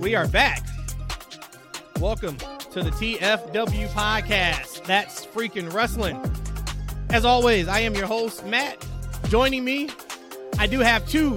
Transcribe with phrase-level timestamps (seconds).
[0.00, 0.64] We are back.
[1.98, 4.84] Welcome to the TFW podcast.
[4.84, 6.20] That's freaking wrestling.
[7.10, 8.86] As always, I am your host, Matt.
[9.28, 9.90] Joining me,
[10.58, 11.36] I do have two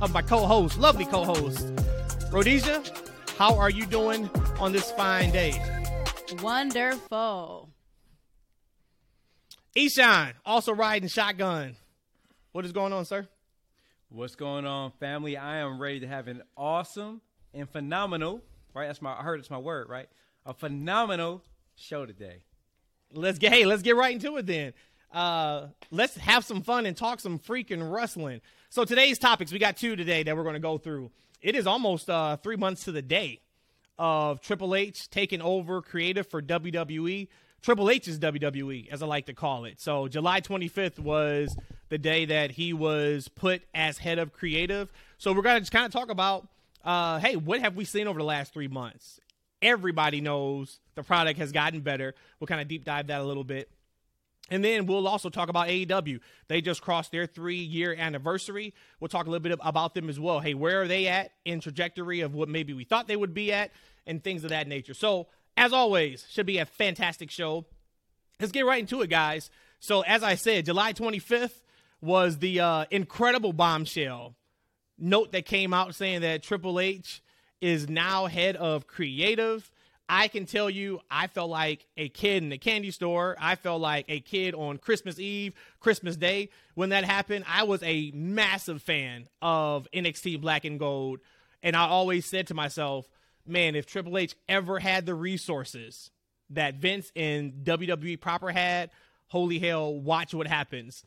[0.00, 1.64] of my co hosts, lovely co hosts.
[2.30, 2.82] Rhodesia,
[3.36, 5.60] how are you doing on this fine day?
[6.42, 7.68] Wonderful.
[9.76, 11.76] Eshaun, also riding shotgun.
[12.52, 13.28] What is going on, sir?
[14.10, 15.36] What's going on, family?
[15.36, 17.20] I am ready to have an awesome
[17.52, 18.42] and phenomenal,
[18.74, 18.86] right?
[18.86, 20.08] That's my I heard it's my word, right?
[20.46, 21.42] A phenomenal
[21.76, 22.42] show today.
[23.12, 24.72] Let's get hey, let's get right into it then.
[25.12, 28.40] Uh, let's have some fun and talk some freaking wrestling.
[28.70, 31.10] So today's topics, we got two today that we're going to go through.
[31.40, 33.40] It is almost uh, three months to the day
[33.98, 37.28] of Triple H taking over creative for WWE.
[37.62, 39.80] Triple H is WWE, as I like to call it.
[39.80, 41.56] So July 25th was
[41.88, 44.92] the day that he was put as head of creative.
[45.16, 46.46] So we're going to just kind of talk about,
[46.84, 49.18] uh, hey, what have we seen over the last three months?
[49.62, 52.14] Everybody knows the product has gotten better.
[52.38, 53.70] We'll kind of deep dive that a little bit.
[54.50, 56.20] And then we'll also talk about AEW.
[56.48, 58.74] They just crossed their three year anniversary.
[58.98, 60.40] We'll talk a little bit about them as well.
[60.40, 63.52] Hey, where are they at in trajectory of what maybe we thought they would be
[63.52, 63.70] at
[64.08, 64.94] and things of that nature.
[64.94, 67.66] So, as always, should be a fantastic show.
[68.40, 69.50] Let's get right into it, guys.
[69.80, 71.60] So, as I said, July 25th
[72.00, 74.34] was the uh, incredible bombshell
[74.98, 77.22] note that came out saying that Triple H
[77.60, 79.70] is now head of creative.
[80.08, 83.36] I can tell you, I felt like a kid in a candy store.
[83.38, 86.48] I felt like a kid on Christmas Eve, Christmas Day.
[86.74, 91.20] When that happened, I was a massive fan of NXT Black and Gold.
[91.62, 93.06] And I always said to myself,
[93.46, 96.10] man, if Triple H ever had the resources
[96.50, 98.90] that Vince and WWE proper had,
[99.26, 101.04] holy hell, watch what happens.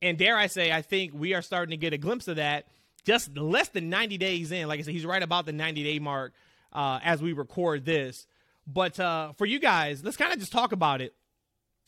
[0.00, 2.66] And dare I say, I think we are starting to get a glimpse of that
[3.04, 4.66] just less than 90 days in.
[4.66, 6.32] Like I said, he's right about the 90 day mark
[6.72, 8.26] uh, as we record this.
[8.66, 11.14] But uh, for you guys, let's kind of just talk about it.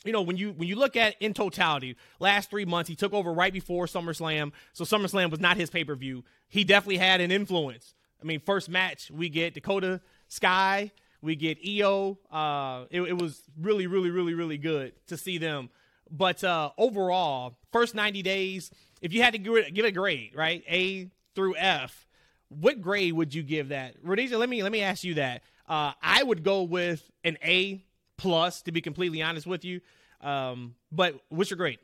[0.04, 3.14] You know, when you when you look at in totality, last three months he took
[3.14, 6.24] over right before SummerSlam, so SummerSlam was not his pay per view.
[6.48, 7.94] He definitely had an influence.
[8.20, 10.92] I mean, first match we get Dakota Sky,
[11.22, 12.18] we get Io.
[12.30, 15.70] Uh, it, it was really, really, really, really good to see them.
[16.10, 18.70] But uh, overall, first 90 days,
[19.00, 22.06] if you had to give it, give it a grade, right, A through F,
[22.48, 23.94] what grade would you give that?
[24.02, 25.42] Rhodesia, let me let me ask you that.
[25.69, 27.84] Uh, I would go with an A
[28.16, 29.80] plus, to be completely honest with you.
[30.20, 31.78] Um, but what's your grade?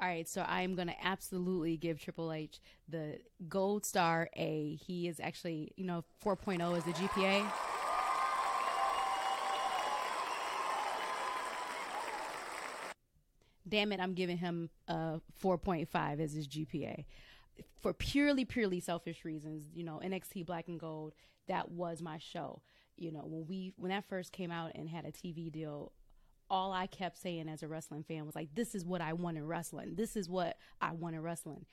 [0.00, 4.74] All right, so I'm going to absolutely give Triple H the gold star A.
[4.84, 7.44] He is actually, you know, 4.0 is the GPA.
[13.68, 17.04] Damn it, I'm giving him a 4.5 as his GPA.
[17.80, 21.14] For purely, purely selfish reasons, you know, NXT Black and Gold,
[21.48, 22.62] that was my show.
[22.96, 25.92] You know, when we when that first came out and had a TV deal,
[26.50, 29.38] all I kept saying as a wrestling fan was like, "This is what I want
[29.38, 29.94] in wrestling.
[29.94, 31.66] This is what I want in wrestling."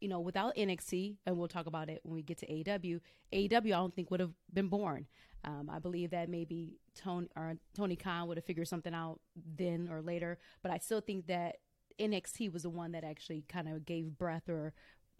[0.00, 3.00] You know, without NXT, and we'll talk about it when we get to AEW.
[3.32, 5.06] AEW, I don't think would have been born.
[5.44, 9.88] Um, I believe that maybe Tony or Tony Khan would have figured something out then
[9.90, 11.56] or later, but I still think that
[11.98, 14.74] NXT was the one that actually kind of gave breath or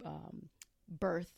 [0.05, 0.49] um,
[0.87, 1.31] birth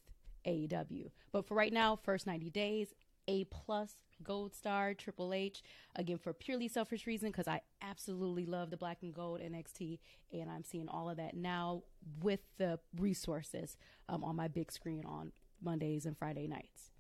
[0.46, 1.12] AEW.
[1.32, 2.94] But for right now, first 90 days,
[3.28, 5.64] A plus gold star Triple H
[5.96, 10.00] again for purely selfish reason because I absolutely love the black and gold NXT
[10.34, 11.84] and I'm seeing all of that now
[12.22, 13.78] with the resources
[14.10, 16.92] um, on my big screen on Mondays and Friday nights.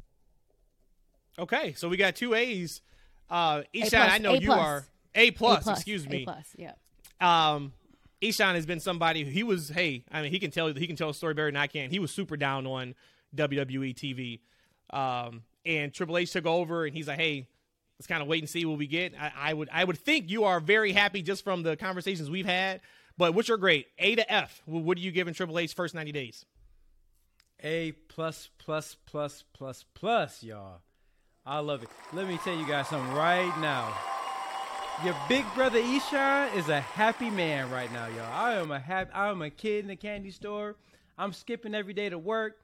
[1.37, 2.81] Okay, so we got two A's.
[3.29, 4.85] Uh, plus, I know A you are
[5.15, 6.23] A plus, A plus, Excuse me.
[6.23, 6.73] A plus, yeah.
[7.21, 7.73] Um,
[8.21, 9.69] Eshaun has been somebody who he was.
[9.69, 11.67] Hey, I mean, he can tell you he can tell a story better than I
[11.67, 11.89] can.
[11.89, 12.95] He was super down on
[13.35, 14.39] WWE TV,
[14.95, 17.47] um, and Triple H took over, and he's like, "Hey,
[17.97, 20.29] let's kind of wait and see what we get." I, I would I would think
[20.29, 22.81] you are very happy just from the conversations we've had.
[23.17, 23.85] But what's your grade?
[23.97, 24.61] A to F.
[24.65, 26.45] What are you giving Triple H first ninety days?
[27.61, 30.81] A plus plus plus plus plus, y'all.
[31.45, 31.89] I love it.
[32.13, 33.93] Let me tell you guys something right now.
[35.03, 38.31] Your big brother Eshaun is a happy man right now, y'all.
[38.31, 39.11] I am a happy.
[39.13, 40.75] I am a kid in the candy store.
[41.17, 42.59] I'm skipping every day to work.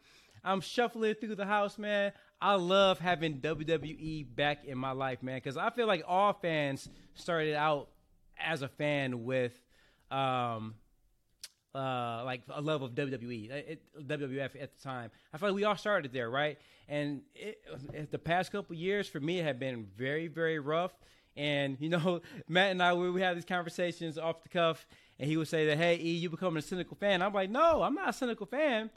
[0.45, 2.13] I'm shuffling through the house, man.
[2.39, 6.87] I love having WWE back in my life, man, because I feel like all fans
[7.15, 7.89] started out
[8.37, 9.59] as a fan with
[10.11, 10.75] um,
[11.73, 15.09] uh, like a love of WWE, uh, it, WWF at the time.
[15.33, 16.59] I feel like we all started there, right?
[16.87, 17.57] And it,
[17.91, 20.91] it, the past couple years for me have been very, very rough.
[21.35, 24.85] And you know, Matt and I, we, we have these conversations off the cuff,
[25.19, 27.81] and he would say that, "Hey, E, you becoming a cynical fan?" I'm like, "No,
[27.81, 28.89] I'm not a cynical fan.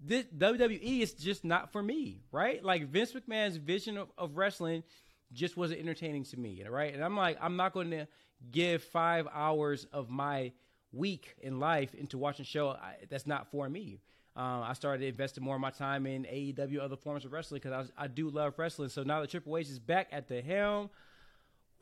[0.00, 2.62] This WWE is just not for me, right?
[2.64, 4.84] Like Vince McMahon's vision of, of wrestling
[5.32, 6.94] just wasn't entertaining to me, right?
[6.94, 8.06] And I'm like, I'm not going to
[8.50, 10.52] give five hours of my
[10.92, 14.00] week in life into watching a show I, that's not for me.
[14.36, 17.90] Um, I started investing more of my time in AEW, other forms of wrestling, because
[17.98, 18.88] I, I, do love wrestling.
[18.88, 20.90] So now that Triple H is back at the helm,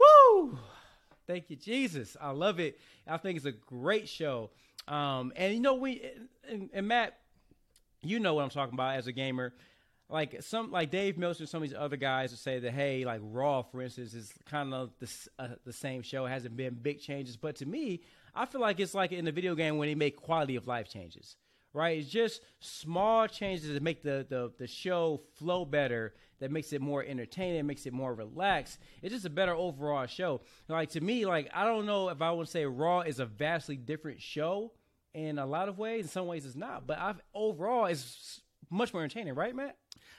[0.01, 0.59] woo!
[1.27, 2.17] Thank you, Jesus.
[2.19, 2.81] I love it.
[3.07, 4.51] I think it's a great show.
[4.89, 6.11] Um, and you know, we
[6.49, 7.19] and, and, Matt,
[8.09, 9.55] you know what I'm talking about as a gamer.
[10.09, 13.21] Like some, like Dave Meltzer, some of these other guys would say that, hey, like
[13.25, 16.27] Raw, for instance, is kind of the uh, the same show.
[16.27, 19.57] Hasn't been big changes, but to me, I feel like it's like in the video
[19.57, 21.37] game when they make quality of life changes
[21.77, 21.99] right?
[21.99, 26.81] It's just small changes that make the, the, the show flow better, that makes it
[26.81, 28.79] more entertaining, makes it more relaxed.
[29.03, 30.41] It's just a better overall show.
[30.69, 33.77] Like to me, like I don't know if I would say Raw is a vastly
[33.77, 34.73] different show
[35.17, 36.05] in a lot of ways.
[36.05, 39.77] In some ways, it's not, but I've, overall, it's much more entertaining, right, Matt?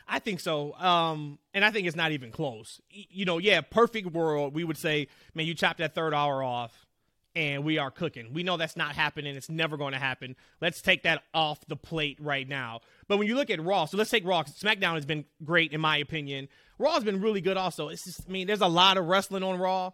[0.07, 0.73] I think so.
[0.73, 2.81] Um, and I think it's not even close.
[2.89, 6.87] You know, yeah, perfect world, we would say, man, you chop that third hour off
[7.35, 8.33] and we are cooking.
[8.33, 9.35] We know that's not happening.
[9.35, 10.35] It's never going to happen.
[10.61, 12.79] Let's take that off the plate right now.
[13.07, 14.43] But when you look at Raw, so let's take Raw.
[14.43, 16.47] SmackDown has been great in my opinion.
[16.79, 17.89] Raw has been really good also.
[17.89, 19.91] It's just, I mean, there's a lot of wrestling on Raw.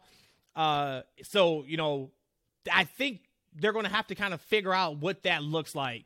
[0.55, 2.11] Uh, so you know,
[2.71, 3.21] I think
[3.55, 6.05] they're going to have to kind of figure out what that looks like.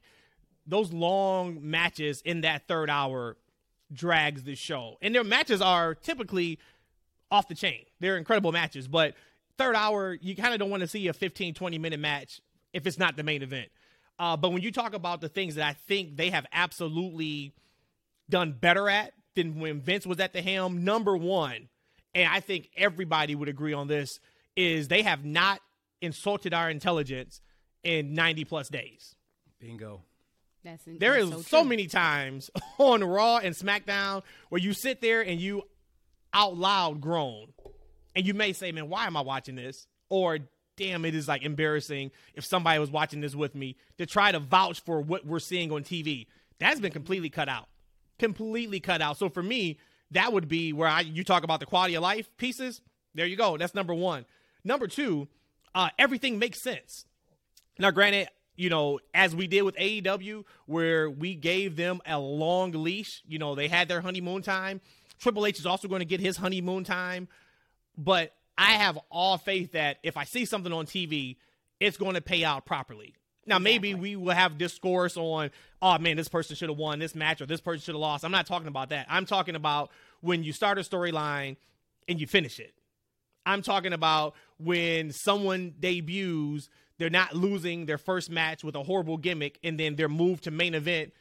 [0.65, 3.37] Those long matches in that third hour
[3.91, 6.59] drags the show, and their matches are typically
[7.31, 7.85] off the chain.
[7.99, 9.13] They're incredible matches, but
[9.57, 12.41] third hour, you kind of don't want to see a 15, 20 minute match
[12.73, 13.69] if it's not the main event.
[14.19, 17.53] Uh, but when you talk about the things that I think they have absolutely
[18.29, 21.69] done better at than when Vince was at the helm, number one,
[22.15, 24.19] and I think everybody would agree on this,
[24.55, 25.61] is they have not
[26.01, 27.41] insulted our intelligence
[27.83, 29.15] in 90 plus days.
[29.59, 30.03] Bingo.
[30.63, 35.01] That's, there that's is so, so many times on Raw and SmackDown where you sit
[35.01, 35.63] there and you
[36.33, 37.47] out loud groan
[38.15, 39.87] and you may say, man, why am I watching this?
[40.09, 40.39] Or
[40.75, 44.39] damn, it is like embarrassing if somebody was watching this with me to try to
[44.39, 46.27] vouch for what we're seeing on TV.
[46.59, 47.67] That's been completely cut out.
[48.19, 49.17] Completely cut out.
[49.17, 49.77] So for me,
[50.11, 52.81] that would be where I you talk about the quality of life pieces.
[53.13, 53.57] There you go.
[53.57, 54.25] That's number one.
[54.63, 55.27] Number two,
[55.77, 57.05] uh, everything makes sense.
[57.79, 62.71] Now, granted, you know, as we did with AEW, where we gave them a long
[62.71, 64.81] leash, you know, they had their honeymoon time.
[65.19, 67.27] Triple H is also going to get his honeymoon time
[67.97, 71.37] but I have all faith that if I see something on TV,
[71.79, 73.15] it's going to pay out properly.
[73.45, 75.51] Now, maybe we will have discourse on,
[75.81, 78.25] oh man, this person should have won this match or this person should have lost.
[78.25, 79.07] I'm not talking about that.
[79.09, 79.89] I'm talking about
[80.21, 81.55] when you start a storyline
[82.07, 82.73] and you finish it.
[83.45, 89.17] I'm talking about when someone debuts, they're not losing their first match with a horrible
[89.17, 91.13] gimmick and then they're moved to main event,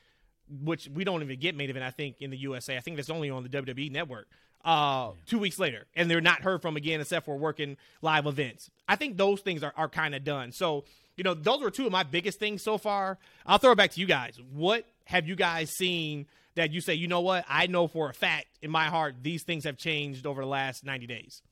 [0.63, 2.77] which we don't even get main event, I think, in the USA.
[2.77, 4.27] I think that's only on the WWE network
[4.67, 8.69] uh, two weeks later, and they're not heard from again except for working live events.
[8.89, 10.51] I think those things are, are kind of done.
[10.51, 10.85] So,
[11.17, 13.19] you know, those were two of my biggest things so far.
[13.47, 14.41] I'll throw it back to you guys.
[14.53, 18.15] What have you guys seen that you say, you know what, I know for a
[18.15, 21.43] fact in my heart these things have changed over the last 90 days?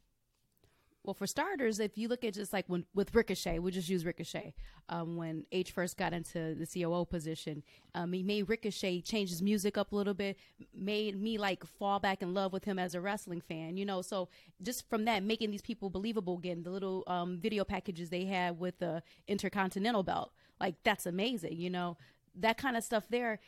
[1.04, 4.06] Well, for starters, if you look at just like when with Ricochet, we'll just use
[4.06, 4.54] Ricochet.
[4.88, 7.62] Um, when H first got into the COO position,
[7.94, 10.38] um, he made Ricochet change his music up a little bit,
[10.74, 14.00] made me like fall back in love with him as a wrestling fan, you know.
[14.00, 14.30] So
[14.62, 18.58] just from that, making these people believable again, the little um, video packages they had
[18.58, 21.98] with the Intercontinental belt, like that's amazing, you know.
[22.34, 23.40] That kind of stuff there,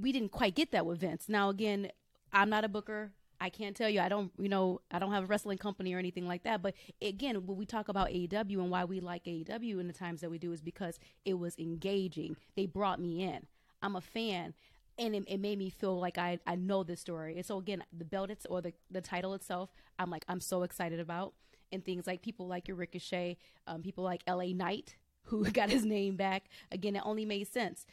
[0.00, 1.28] we didn't quite get that with Vince.
[1.28, 1.90] Now again,
[2.32, 3.10] I'm not a booker.
[3.40, 4.00] I can't tell you.
[4.00, 6.62] I don't, you know, I don't have a wrestling company or anything like that.
[6.62, 10.20] But again, when we talk about AEW and why we like AEW in the times
[10.20, 12.36] that we do is because it was engaging.
[12.56, 13.46] They brought me in.
[13.80, 14.54] I'm a fan.
[14.98, 17.36] And it, it made me feel like I, I know this story.
[17.36, 20.64] And so again, the belt it's, or the, the title itself, I'm like, I'm so
[20.64, 21.34] excited about.
[21.70, 23.36] And things like people like your Ricochet,
[23.68, 26.46] um, people like LA Knight, who got his name back.
[26.72, 27.86] Again, it only made sense.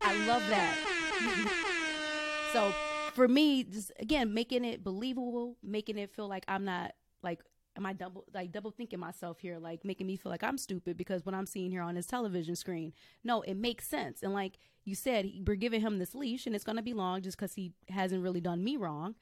[0.00, 2.50] I love that.
[2.52, 2.72] so
[3.18, 7.40] for me, just again making it believable, making it feel like I'm not like
[7.76, 10.96] am I double like double thinking myself here, like making me feel like I'm stupid
[10.96, 12.92] because what I'm seeing here on his television screen.
[13.24, 14.22] No, it makes sense.
[14.22, 17.36] And like you said, we're giving him this leash, and it's gonna be long just
[17.36, 19.16] because he hasn't really done me wrong.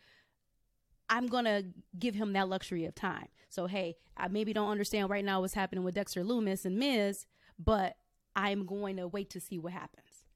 [1.08, 1.62] I'm gonna
[1.98, 3.28] give him that luxury of time.
[3.48, 7.24] So hey, I maybe don't understand right now what's happening with Dexter Lumis and Miz,
[7.58, 7.96] but
[8.34, 10.26] I'm going to wait to see what happens.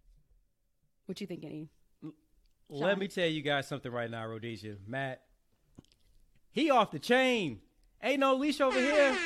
[1.05, 1.45] What you think,
[2.71, 2.85] Eddie?
[2.85, 4.77] Let me tell you guys something right now, Rhodesia.
[4.87, 5.23] Matt,
[6.53, 7.61] he off the chain.
[8.03, 9.17] Ain't no leash over here.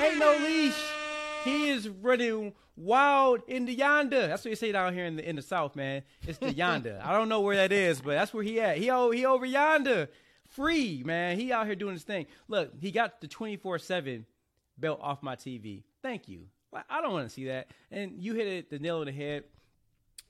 [0.00, 0.80] Ain't no leash.
[1.44, 4.26] He is running wild in the yonder.
[4.26, 6.02] That's what you say down here in the in the south, man.
[6.26, 7.00] It's the yonder.
[7.04, 8.78] I don't know where that is, but that's where he at.
[8.78, 10.08] He o- he over yonder,
[10.48, 11.38] free man.
[11.38, 12.26] He out here doing his thing.
[12.48, 14.26] Look, he got the twenty four seven
[14.78, 15.84] belt off my TV.
[16.02, 16.46] Thank you.
[16.90, 17.68] I don't want to see that.
[17.92, 19.44] And you hit it the nail on the head.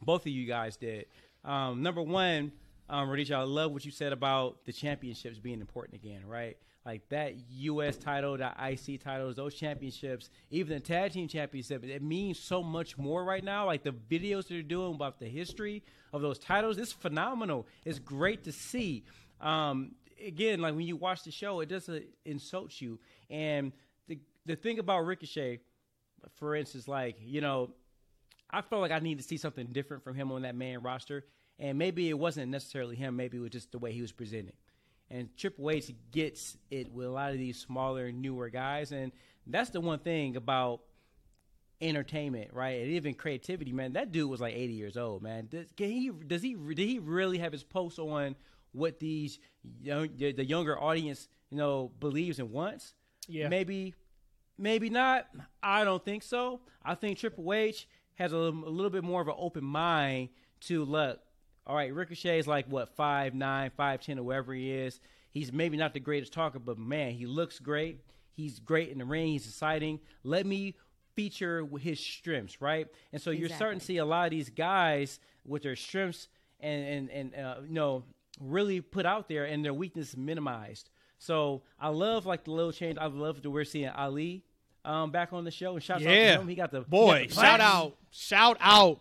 [0.02, 1.06] Both of you guys did.
[1.44, 2.52] Um, number one,
[2.88, 6.56] um, Rhodesia, I love what you said about the championships being important again, right?
[6.84, 7.96] Like that U.S.
[7.96, 12.98] title, that IC titles, those championships, even the tag team championship, it means so much
[12.98, 13.64] more right now.
[13.64, 15.82] Like the videos they're doing about the history
[16.12, 17.66] of those titles, it's phenomenal.
[17.86, 19.04] It's great to see.
[19.40, 19.92] Um,
[20.24, 22.98] again, like when you watch the show, it doesn't insult you.
[23.30, 23.72] And
[24.06, 25.60] the the thing about Ricochet,
[26.36, 27.70] for instance, like you know,
[28.50, 31.24] I felt like I needed to see something different from him on that main roster.
[31.58, 34.54] And maybe it wasn't necessarily him, maybe it was just the way he was presented.
[35.10, 38.90] And Triple H gets it with a lot of these smaller, newer guys.
[38.90, 39.12] And
[39.46, 40.80] that's the one thing about
[41.80, 42.80] entertainment, right?
[42.80, 43.92] And even creativity, man.
[43.92, 45.48] That dude was like 80 years old, man.
[45.50, 48.34] Does, can he, does he, did he really have his post on
[48.72, 49.38] what these
[49.80, 52.94] young, the younger audience, you know, believes and wants?
[53.28, 53.48] Yeah.
[53.48, 53.94] Maybe,
[54.58, 55.26] maybe not.
[55.62, 56.60] I don't think so.
[56.82, 60.30] I think Triple H has a, little- a little bit more of an open mind
[60.62, 61.20] to look.
[61.66, 65.00] All right, Ricochet is like what five nine, five ten, or whatever he is.
[65.30, 68.00] He's maybe not the greatest talker, but man, he looks great.
[68.32, 69.28] He's great in the ring.
[69.28, 70.00] He's exciting.
[70.22, 70.76] Let me
[71.16, 72.88] feature his strengths, right?
[73.12, 76.28] And so you're starting to see a lot of these guys with their strengths
[76.60, 78.04] and and and uh, you know
[78.40, 80.90] really put out there and their weakness minimized.
[81.18, 82.98] So I love like the little change.
[82.98, 84.44] I love that we're seeing Ali
[84.84, 85.74] um, back on the show.
[85.74, 86.48] And shouts out to him.
[86.48, 87.20] He got the boy.
[87.20, 89.00] got the shout out, shout out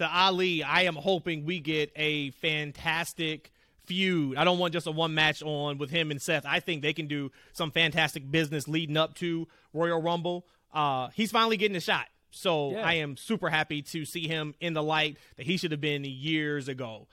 [0.00, 0.62] to Ali.
[0.62, 3.52] I am hoping we get a fantastic
[3.84, 4.36] feud.
[4.36, 6.44] I don't want just a one match on with him and Seth.
[6.46, 10.46] I think they can do some fantastic business leading up to Royal Rumble.
[10.72, 12.06] Uh, he's finally getting a shot.
[12.30, 12.86] So Yeah.
[12.86, 16.04] I am super happy to see him in the light that he should have been
[16.04, 17.08] years ago,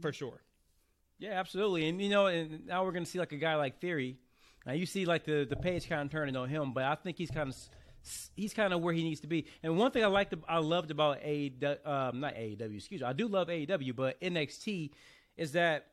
[0.00, 0.42] for sure.
[1.18, 1.88] Yeah, absolutely.
[1.88, 4.16] And you know, and now we're gonna see like a guy like Theory.
[4.66, 7.16] Now you see like the the page kind of turning on him, but I think
[7.18, 7.56] he's kind of
[8.34, 9.46] he's kind of where he needs to be.
[9.62, 11.52] And one thing I liked, I loved about a
[11.84, 14.90] um, not AEW, excuse me, I do love AEW, but NXT
[15.36, 15.86] is that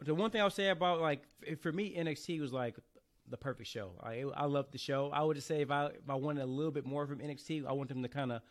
[0.00, 1.22] the one thing I'll say about like
[1.60, 2.76] for me NXT was like
[3.28, 3.92] the perfect show.
[4.02, 5.10] I I loved the show.
[5.12, 7.66] I would just say if I if I wanted a little bit more from NXT,
[7.66, 8.42] I want them to kind of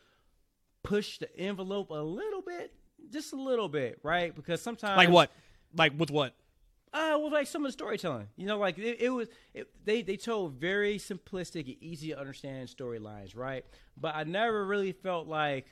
[0.84, 2.74] push the envelope a little bit,
[3.12, 4.36] just a little bit, right?
[4.36, 5.32] Because sometimes Like what?
[5.76, 6.34] Like with what?
[6.94, 10.02] Uh, well, like some of the storytelling, you know, like it, it was, it, they
[10.02, 13.66] they told very simplistic and easy to understand storylines, right?
[13.96, 15.68] But I never really felt like,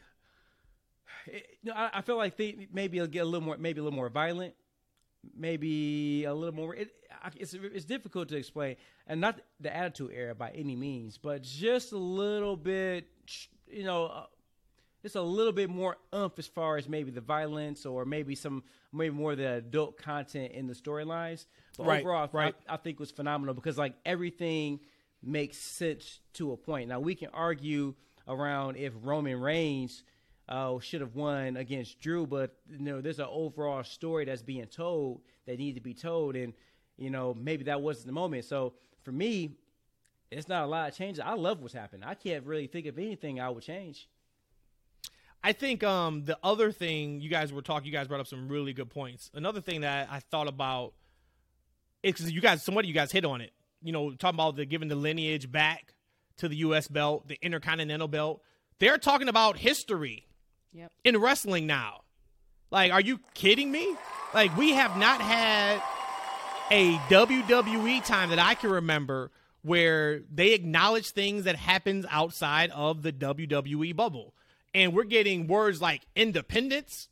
[1.27, 3.79] it, you know, I, I felt like they maybe it'll get a little more, maybe
[3.79, 4.53] a little more violent,
[5.35, 6.75] maybe a little more.
[6.75, 6.89] It,
[7.37, 8.75] it's it's difficult to explain,
[9.07, 13.07] and not the attitude era by any means, but just a little bit,
[13.67, 14.27] you know.
[15.05, 18.63] Just a little bit more umph as far as maybe the violence or maybe some
[18.91, 21.45] maybe more of the adult content in the storylines.
[21.77, 22.55] But Right, overall, I- right.
[22.67, 24.79] I, I think it was phenomenal because like everything
[25.21, 26.89] makes sense to a point.
[26.89, 27.93] Now we can argue
[28.27, 30.03] around if Roman Reigns
[30.49, 34.65] uh, should have won against Drew, but you know there's an overall story that's being
[34.65, 36.51] told that needs to be told, and
[36.97, 38.45] you know maybe that wasn't the moment.
[38.45, 39.51] So for me,
[40.31, 41.19] it's not a lot of changes.
[41.23, 42.03] I love what's happened.
[42.03, 44.09] I can't really think of anything I would change.
[45.45, 48.49] I think um, the other thing you guys were talking, you guys brought up some
[48.49, 49.29] really good points.
[49.33, 50.93] Another thing that I thought about,
[52.03, 53.51] it's you guys, somebody you guys hit on it.
[53.83, 55.93] You know, talking about the giving the lineage back
[56.37, 56.87] to the U.S.
[56.87, 58.41] belt, the Intercontinental belt.
[58.79, 60.27] They're talking about history
[60.73, 60.91] Yep.
[61.05, 62.01] in wrestling now.
[62.71, 63.95] Like, are you kidding me?
[64.33, 65.81] Like, we have not had
[66.71, 73.03] a WWE time that I can remember where they acknowledge things that happens outside of
[73.03, 74.33] the WWE bubble.
[74.75, 77.07] And we're getting words like independence.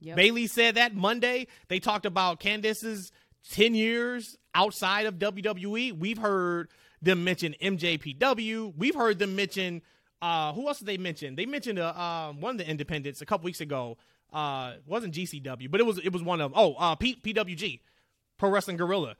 [0.00, 0.16] Yep.
[0.16, 1.46] Bayley said that Monday.
[1.68, 3.12] They talked about Candice's
[3.52, 5.96] 10 years outside of WWE.
[5.96, 6.68] We've heard
[7.00, 8.74] them mention NJPW.
[8.76, 9.82] We've heard them mention
[10.22, 11.36] uh who else did they mention?
[11.36, 13.96] They mentioned uh, um one of the independents a couple weeks ago.
[14.32, 17.80] Uh it wasn't GCW, but it was it was one of oh uh P- PWG,
[18.38, 19.14] Pro Wrestling Guerrilla.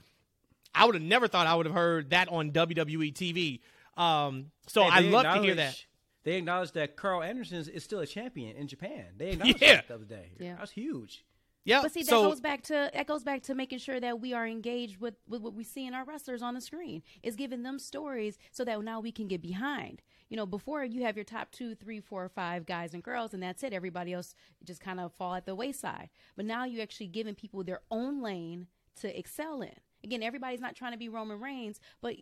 [0.74, 3.60] I would have never thought I would have heard that on WWE TV.
[4.02, 5.80] Um so Hey, I love to hear that.
[6.24, 9.06] They acknowledge that Karl Anderson is still a champion in Japan.
[9.16, 9.76] They acknowledged Yeah.
[9.76, 10.32] that the other day.
[10.38, 10.56] Yeah.
[10.56, 11.24] That's huge.
[11.66, 11.80] Yeah.
[11.82, 14.34] But see, that so goes back to that goes back to making sure that we
[14.34, 17.02] are engaged with, with what we see in our wrestlers on the screen.
[17.22, 20.02] Is giving them stories so that now we can get behind.
[20.28, 23.42] You know, before you have your top two, three, four, five guys and girls, and
[23.42, 23.72] that's it.
[23.72, 26.08] Everybody else just kind of fall at the wayside.
[26.36, 28.66] But now you're actually giving people their own lane
[29.00, 29.74] to excel in.
[30.02, 32.16] Again, everybody's not trying to be Roman Reigns, but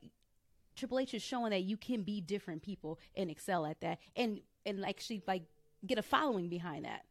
[0.76, 4.40] Triple H is showing that you can be different people and excel at that, and
[4.64, 5.42] and actually like
[5.86, 7.04] get a following behind that.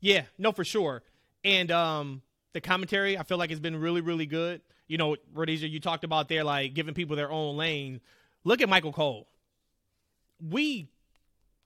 [0.00, 1.02] Yeah, no, for sure.
[1.44, 4.60] And um, the commentary, I feel like it's been really, really good.
[4.86, 8.00] You know, Rhodesia, you talked about there, like giving people their own lane.
[8.44, 9.28] Look at Michael Cole.
[10.40, 10.88] We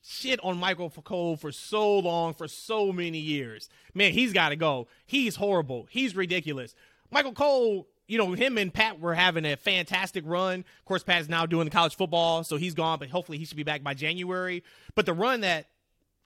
[0.03, 3.69] shit on Michael Cole for so long, for so many years.
[3.95, 4.89] Man, he's got to go.
[5.07, 5.87] He's horrible.
[5.91, 6.75] He's ridiculous.
[7.11, 10.67] Michael Cole, you know, him and Pat were having a fantastic run.
[10.81, 13.47] Of course, Pat is now doing the college football, so he's gone, but hopefully he
[13.47, 14.63] should be back by January.
[14.95, 15.69] But the run that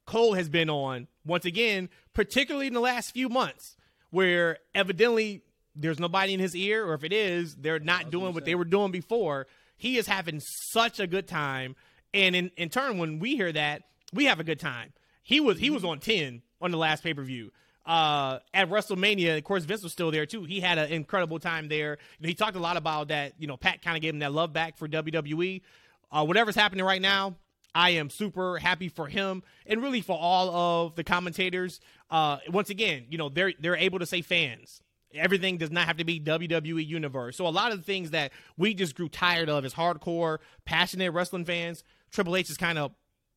[0.04, 3.76] Cole has been on, once again, particularly in the last few months,
[4.10, 5.42] where evidently
[5.76, 8.64] there's nobody in his ear, or if it is, they're not doing what they were
[8.64, 9.46] doing before.
[9.76, 10.40] He is having
[10.72, 11.76] such a good time.
[12.12, 14.92] And in, in turn, when we hear that, we have a good time.
[15.22, 17.52] He was he was on 10 on the last pay-per-view.
[17.86, 20.42] Uh, at WrestleMania, of course, Vince was still there too.
[20.44, 21.98] He had an incredible time there.
[22.18, 23.34] You know, he talked a lot about that.
[23.38, 25.62] You know, Pat kind of gave him that love back for WWE.
[26.10, 27.36] Uh, whatever's happening right now,
[27.74, 31.80] I am super happy for him and really for all of the commentators.
[32.10, 34.82] Uh, once again, you know, they're they're able to say fans.
[35.14, 37.36] Everything does not have to be WWE Universe.
[37.36, 41.12] So a lot of the things that we just grew tired of as hardcore, passionate
[41.12, 42.92] wrestling fans, Triple H has kind of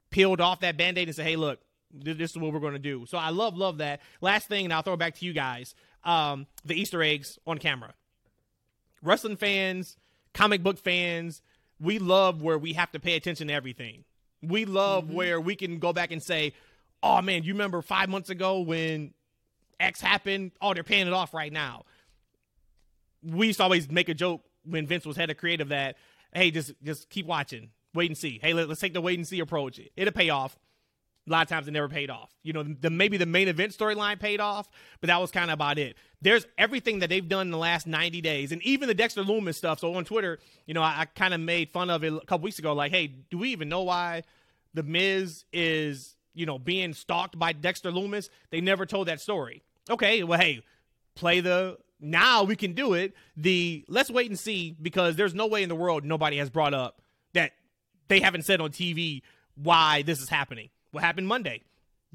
[0.09, 1.59] peeled off that band-aid and said, hey, look,
[1.93, 3.05] this is what we're going to do.
[3.07, 4.01] So I love, love that.
[4.21, 5.75] Last thing, and I'll throw it back to you guys.
[6.03, 7.93] Um, the Easter eggs on camera.
[9.01, 9.97] Wrestling fans,
[10.33, 11.41] comic book fans,
[11.79, 14.03] we love where we have to pay attention to everything.
[14.41, 15.13] We love mm-hmm.
[15.13, 16.53] where we can go back and say,
[17.01, 19.13] oh man, you remember five months ago when
[19.79, 20.51] X happened?
[20.61, 21.85] Oh, they're paying it off right now.
[23.23, 25.97] We used to always make a joke when Vince was head of creative that,
[26.33, 28.39] hey, just just keep watching, wait and see.
[28.41, 29.79] Hey, let, us take the wait and see approach.
[29.95, 30.57] It'll pay off.
[31.29, 32.31] A lot of times it never paid off.
[32.41, 34.67] You know, the, maybe the main event storyline paid off,
[34.99, 35.95] but that was kind of about it.
[36.21, 39.55] There's everything that they've done in the last 90 days, and even the Dexter Lumis
[39.55, 39.79] stuff.
[39.79, 42.45] So on Twitter, you know, I, I kind of made fun of it a couple
[42.45, 42.73] weeks ago.
[42.73, 44.23] Like, hey, do we even know why
[44.73, 48.29] the Miz is you know being stalked by Dexter Lumis?
[48.49, 49.61] They never told that story.
[49.89, 50.63] Okay, well, hey,
[51.15, 53.13] play the now we can do it.
[53.37, 56.73] The let's wait and see because there's no way in the world nobody has brought
[56.73, 57.01] up
[57.33, 57.51] that
[58.07, 59.21] they haven't said on TV
[59.55, 60.69] why this is happening.
[60.91, 61.63] What happened Monday?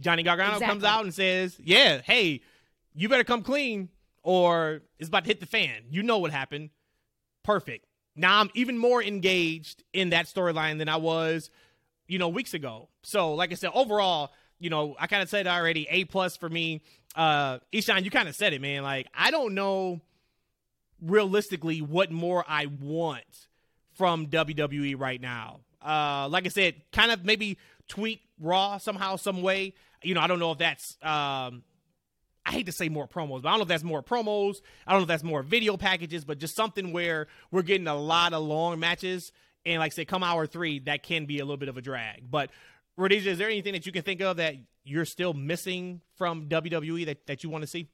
[0.00, 0.66] Johnny Gargano exactly.
[0.68, 2.40] comes out and says, "Yeah, hey,
[2.94, 3.88] you better come clean,
[4.22, 6.70] or it's about to hit the fan." You know what happened.
[7.42, 7.86] Perfect.
[8.16, 11.50] Now I'm even more engaged in that storyline than I was,
[12.06, 12.88] you know, weeks ago.
[13.02, 16.48] So, like I said, overall, you know, I kind of said already, A plus for
[16.48, 16.82] me.
[17.14, 18.82] Uh, Eshaun, you kind of said it, man.
[18.82, 20.00] Like I don't know
[21.00, 23.48] realistically what more I want
[23.94, 25.60] from WWE right now.
[25.84, 29.74] Uh, like I said, kind of maybe tweak Raw somehow, some way.
[30.02, 30.96] You know, I don't know if that's.
[31.02, 31.62] Um,
[32.46, 34.60] I hate to say more promos, but I don't know if that's more promos.
[34.86, 37.96] I don't know if that's more video packages, but just something where we're getting a
[37.96, 39.32] lot of long matches.
[39.64, 42.30] And like said, come hour three, that can be a little bit of a drag.
[42.30, 42.50] But
[42.98, 47.06] Rhodesia, is there anything that you can think of that you're still missing from WWE
[47.06, 47.88] that, that you want to see?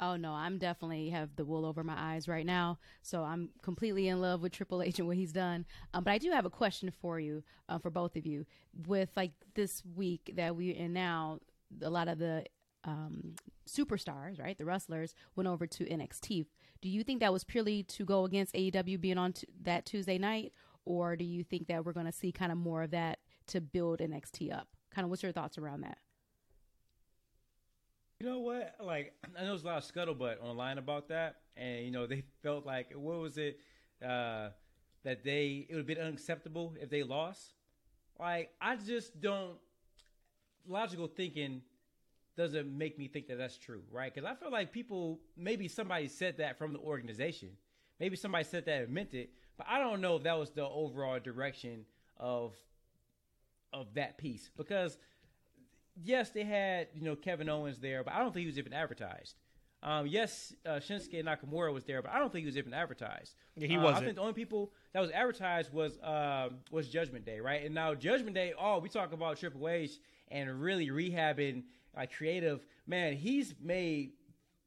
[0.00, 2.78] Oh no, I'm definitely have the wool over my eyes right now.
[3.02, 5.66] So I'm completely in love with Triple H and what he's done.
[5.92, 8.46] Um, but I do have a question for you, uh, for both of you.
[8.86, 11.40] With like this week that we're in now,
[11.82, 12.44] a lot of the
[12.84, 13.34] um,
[13.68, 16.46] superstars, right, the wrestlers, went over to NXT.
[16.80, 20.16] Do you think that was purely to go against AEW being on t- that Tuesday
[20.16, 20.52] night,
[20.86, 23.60] or do you think that we're going to see kind of more of that to
[23.60, 24.68] build NXT up?
[24.94, 25.98] Kind of, what's your thoughts around that?
[28.20, 28.76] You know what?
[28.82, 32.22] Like I know there's a lot of scuttlebutt online about that, and you know they
[32.42, 33.58] felt like what was it
[34.04, 34.50] uh,
[35.04, 37.54] that they it would have been unacceptable if they lost.
[38.18, 39.54] Like I just don't
[40.68, 41.62] logical thinking
[42.36, 44.14] doesn't make me think that that's true, right?
[44.14, 47.48] Because I feel like people maybe somebody said that from the organization,
[47.98, 50.66] maybe somebody said that and meant it, but I don't know if that was the
[50.66, 51.86] overall direction
[52.18, 52.54] of
[53.72, 54.98] of that piece because
[55.96, 58.72] yes, they had you know Kevin Owens there, but I don't think he was even
[58.72, 59.36] advertised.
[59.82, 63.34] Um, yes, uh, Shinsuke Nakamura was there, but I don't think he was even advertised.
[63.56, 64.02] Yeah, he uh, wasn't.
[64.02, 67.64] I think the only people that was advertised was uh, was Judgment Day, right?
[67.64, 69.92] And now Judgment Day, oh, we talk about Triple H
[70.28, 71.64] and really rehabbing
[71.96, 72.64] like creative.
[72.86, 74.12] Man, he's made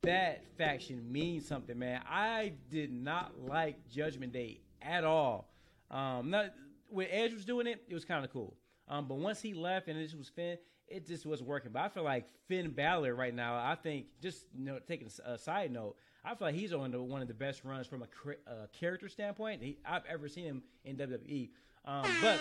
[0.01, 2.01] that faction mean something, man.
[2.09, 5.49] I did not like Judgment Day at all.
[5.91, 6.53] Um, not
[6.89, 8.55] when Edge was doing it, it was kind of cool.
[8.87, 10.57] Um, but once he left and this was Finn,
[10.93, 11.71] it just was working.
[11.73, 13.55] But I feel like Finn Balor right now.
[13.55, 17.01] I think just you know taking a side note, I feel like he's on the,
[17.01, 20.63] one of the best runs from a, a character standpoint he, I've ever seen him
[20.85, 21.49] in WWE.
[21.85, 22.39] Um, but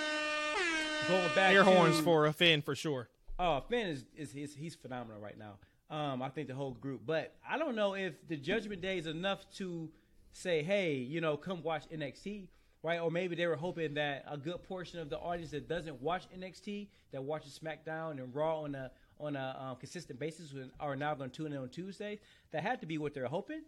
[1.08, 3.08] going back, air to, horns for a Finn for sure.
[3.38, 5.54] Oh, Finn is, is, is he's phenomenal right now.
[5.90, 9.06] Um, I think the whole group, but I don't know if the Judgment Day is
[9.06, 9.90] enough to
[10.32, 12.46] say, hey, you know, come watch NXT
[12.82, 13.00] right?
[13.00, 16.24] Or maybe they were hoping that a good portion of the audience that doesn't watch
[16.36, 18.90] NXT, that watches SmackDown and Raw on a
[19.20, 22.18] on a um, consistent basis, are now going to tune in on Tuesdays.
[22.50, 23.62] That had to be what they're hoping.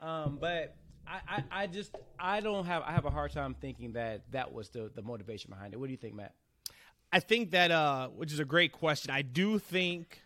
[0.00, 3.92] Um, but I, I, I, just I don't have I have a hard time thinking
[3.92, 5.80] that that was the the motivation behind it.
[5.80, 6.34] What do you think, Matt?
[7.12, 9.10] I think that uh, which is a great question.
[9.12, 10.22] I do think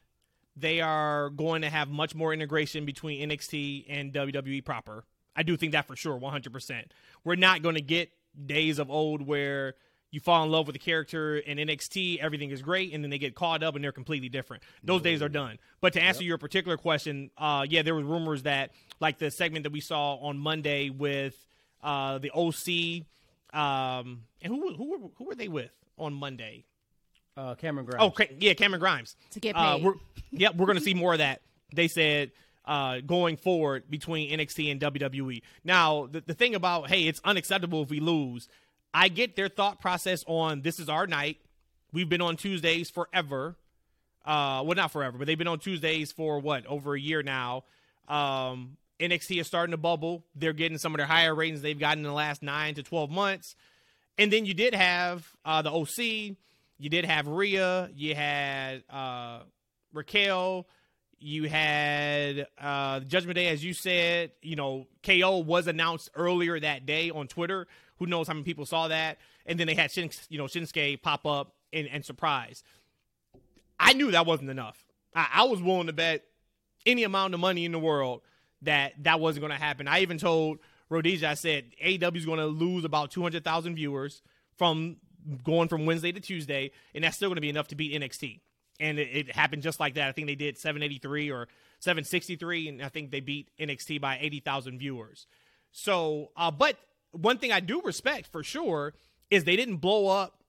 [0.56, 5.04] they are going to have much more integration between NXT and WWE proper.
[5.36, 6.82] I do think that for sure, 100%.
[7.22, 8.10] We're not going to get
[8.46, 9.74] days of old where
[10.10, 13.18] you fall in love with the character in NXT, everything is great, and then they
[13.18, 14.62] get caught up and they're completely different.
[14.82, 15.58] Those days are done.
[15.80, 16.28] But to answer yep.
[16.28, 18.70] your particular question, uh, yeah, there were rumors that
[19.00, 21.36] like the segment that we saw on Monday with
[21.82, 23.04] uh, the OC,
[23.52, 26.64] um, and who who were, who were they with on Monday?
[27.36, 28.12] Uh, Cameron Grimes.
[28.18, 29.14] Oh, yeah, Cameron Grimes.
[29.30, 29.84] To get uh, paid.
[29.84, 29.94] Uh, we're,
[30.32, 31.40] yep, we're going to see more of that.
[31.72, 32.32] They said
[32.68, 35.40] uh, going forward between NXT and WWE.
[35.64, 38.46] Now, the, the thing about, hey, it's unacceptable if we lose.
[38.92, 41.38] I get their thought process on this is our night.
[41.92, 43.56] We've been on Tuesdays forever.
[44.24, 47.64] Uh, well, not forever, but they've been on Tuesdays for what, over a year now.
[48.06, 50.24] Um, NXT is starting to bubble.
[50.34, 53.10] They're getting some of their higher ratings they've gotten in the last nine to 12
[53.10, 53.56] months.
[54.18, 56.36] And then you did have uh, the OC.
[56.78, 57.88] You did have Rhea.
[57.94, 59.40] You had uh,
[59.94, 60.66] Raquel.
[61.20, 64.32] You had uh, Judgment Day, as you said.
[64.40, 67.66] You know, KO was announced earlier that day on Twitter.
[67.98, 69.18] Who knows how many people saw that?
[69.44, 72.62] And then they had Shin, you know Shinsuke pop up and, and surprise.
[73.80, 74.84] I knew that wasn't enough.
[75.14, 76.24] I, I was willing to bet
[76.86, 78.22] any amount of money in the world
[78.62, 79.88] that that wasn't going to happen.
[79.88, 84.22] I even told Rhodesia, I said AEW is going to lose about 200,000 viewers
[84.56, 84.96] from
[85.44, 88.40] going from Wednesday to Tuesday, and that's still going to be enough to beat NXT
[88.80, 90.08] and it, it, happened just like that.
[90.08, 91.48] I think they did 783 or
[91.80, 95.26] 763, and I think they beat NXT by 80,000 viewers.
[95.72, 96.76] So, uh, but
[97.12, 98.94] one thing I do respect for sure
[99.30, 100.42] is they didn't blow up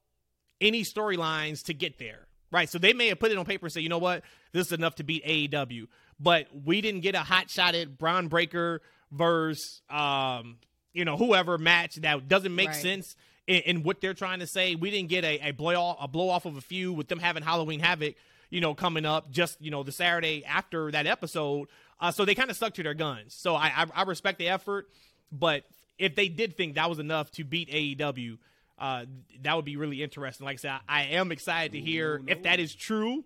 [0.61, 2.69] any storylines to get there, right?
[2.69, 4.73] So they may have put it on paper and say, you know what, this is
[4.73, 5.87] enough to beat AEW,
[6.19, 10.57] but we didn't get a hot shot at Bron Breakker versus, um,
[10.93, 12.75] you know, whoever match that doesn't make right.
[12.75, 13.15] sense
[13.49, 14.75] in, in, what they're trying to say.
[14.75, 17.19] We didn't get a, a blow off a blow off of a few with them
[17.19, 18.15] having Halloween Havoc,
[18.49, 21.67] you know, coming up just you know the Saturday after that episode.
[21.99, 23.33] Uh, so they kind of stuck to their guns.
[23.33, 24.87] So I, I, I respect the effort,
[25.31, 25.65] but
[25.97, 28.37] if they did think that was enough to beat AEW,
[28.77, 29.05] uh,
[29.41, 30.45] that would be really interesting.
[30.45, 32.31] Like I said, I, I am excited to hear Ooh, no.
[32.31, 33.25] if that is true,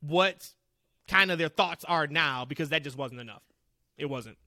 [0.00, 0.48] what
[1.06, 3.42] kind of their thoughts are now because that just wasn't enough.
[3.98, 4.38] It wasn't.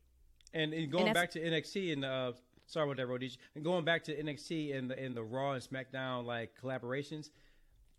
[0.53, 2.31] And, and going and back to NXT and uh,
[2.67, 3.37] sorry about that, Rhodesia.
[3.55, 7.29] And going back to NXT and the in the Raw and SmackDown like collaborations,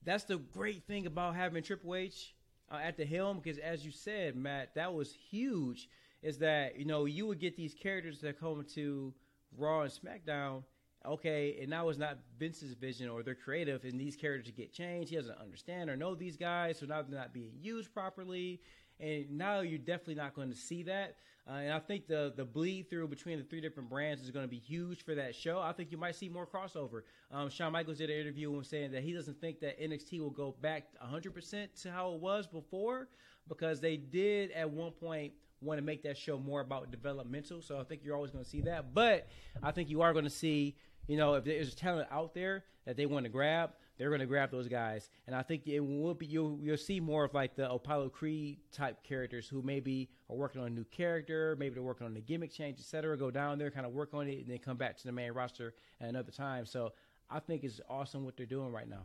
[0.04, 2.35] that's the great thing about having Triple H
[2.70, 5.88] uh, at the helm because, as you said, Matt, that was huge.
[6.22, 9.12] Is that you know you would get these characters that come to
[9.57, 10.62] Raw and SmackDown.
[11.07, 15.11] Okay, and now it's not Vince's vision or they're creative, and these characters get changed.
[15.11, 18.61] He doesn't understand or know these guys, so now they're not being used properly.
[19.00, 21.16] And now you're definitely not going to see that.
[21.48, 24.44] Uh, and I think the the bleed through between the three different brands is going
[24.44, 25.58] to be huge for that show.
[25.61, 27.02] I think you might see more crossover.
[27.32, 30.30] Um, Shawn Michaels did an interview and saying that he doesn't think that NXT will
[30.30, 33.08] go back 100% to how it was before
[33.48, 37.62] because they did at one point want to make that show more about developmental.
[37.62, 38.94] So I think you're always going to see that.
[38.94, 39.28] But
[39.62, 42.96] I think you are going to see, you know, if there's talent out there that
[42.96, 46.14] they want to grab, they're going to grab those guys, and I think it will
[46.14, 50.37] be you'll you'll see more of like the Apollo Crews type characters who maybe are
[50.37, 53.18] working on a new character, maybe they're working on the gimmick change, etc.
[53.18, 55.32] Go down there, kind of work on it, and then come back to the main
[55.32, 56.64] roster at another time.
[56.64, 56.92] So
[57.28, 59.02] I think it's awesome what they're doing right now.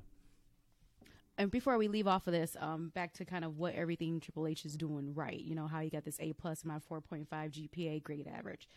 [1.37, 4.45] And before we leave off of this, um, back to kind of what everything Triple
[4.45, 5.39] H is doing right.
[5.39, 8.69] You know how you got this A plus, my four point five GPA, grade average.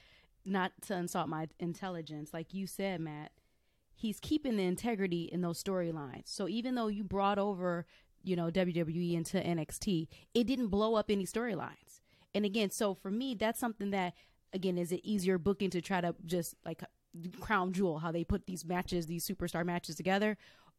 [0.45, 3.33] Not to insult my intelligence, like you said, Matt
[3.97, 6.27] he's keeping the integrity in those storylines.
[6.27, 7.87] So even though you brought over,
[8.23, 12.01] you know, WWE into NXT, it didn't blow up any storylines.
[12.35, 14.15] And again, so for me, that's something that
[14.53, 16.83] again is it easier booking to try to just like
[17.41, 20.37] crown jewel how they put these matches, these superstar matches together,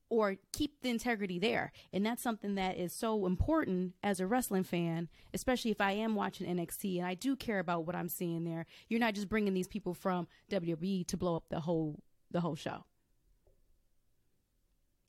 [0.09, 1.71] or keep the integrity there.
[1.91, 6.13] And that's something that is so important as a wrestling fan, especially if I am
[6.15, 8.67] watching NXT and I do care about what I'm seeing there.
[8.87, 12.55] You're not just bringing these people from WWE to blow up the whole the whole
[12.55, 12.85] show.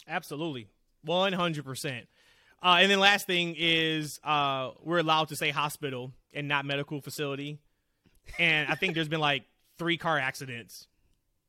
[0.09, 0.68] Absolutely.
[1.07, 2.03] 100%.
[2.61, 7.01] Uh, and then last thing is uh, we're allowed to say hospital and not medical
[7.01, 7.59] facility.
[8.38, 9.44] And I think there's been like
[9.79, 10.87] three car accidents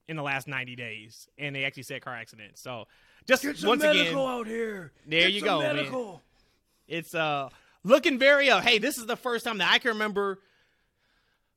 [0.07, 2.61] in the last 90 days, and they actually said car accidents.
[2.61, 2.85] So
[3.27, 4.91] just once again, out here.
[5.05, 6.19] There you go, man.
[6.87, 7.49] it's uh
[7.83, 8.59] looking very uh.
[8.59, 10.39] Hey, this is the first time that I can remember.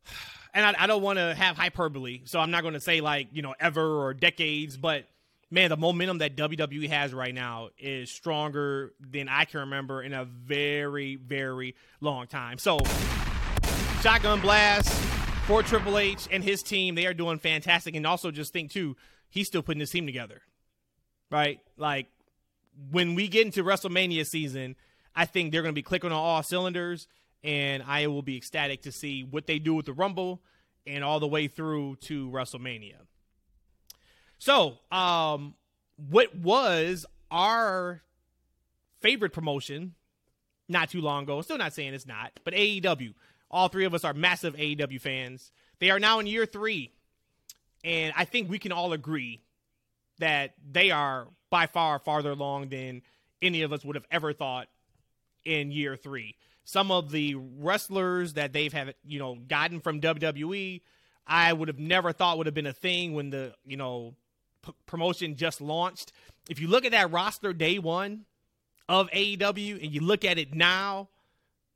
[0.55, 3.29] And I, I don't want to have hyperbole, so I'm not going to say like
[3.33, 5.07] you know ever or decades, but
[5.53, 10.15] man, the momentum that WWE has right now is stronger than I can remember in
[10.15, 12.57] a very, very long time.
[12.57, 12.79] So,
[14.01, 14.91] Shotgun Blast
[15.47, 17.95] for Triple H and his team, they are doing fantastic.
[17.95, 18.97] And also, just think too,
[19.29, 20.41] he's still putting his team together,
[21.31, 21.61] right?
[21.77, 22.07] Like
[22.91, 24.75] when we get into WrestleMania season,
[25.15, 27.07] I think they're going to be clicking on all cylinders,
[27.45, 30.41] and I will be ecstatic to see what they do with the Rumble
[30.87, 32.95] and all the way through to WrestleMania.
[34.45, 35.55] So, um,
[36.11, 38.03] what was our
[39.01, 39.95] favorite promotion
[40.69, 41.41] not too long ago?
[41.43, 43.15] Still not saying it's not, but AEW.
[43.53, 45.53] All three of us are massive AEW fans.
[45.79, 46.91] They are now in year three,
[47.85, 49.43] and I think we can all agree
[50.19, 53.03] that they are by far farther along than
[53.41, 54.67] any of us would have ever thought
[55.45, 56.35] in year three.
[56.65, 60.81] Some of the wrestlers that they've had, you know, gotten from WWE,
[61.29, 64.17] I would have never thought would have been a thing when the, you know,
[64.63, 66.13] p- promotion just launched.
[66.49, 68.25] If you look at that roster day one
[68.89, 71.09] of AEW and you look at it now,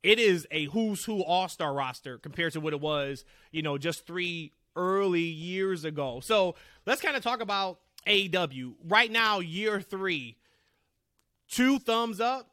[0.03, 3.77] it is a who's who all star roster compared to what it was, you know,
[3.77, 6.19] just three early years ago.
[6.21, 8.75] So let's kind of talk about AEW.
[8.87, 10.37] Right now, year three,
[11.49, 12.51] two thumbs up,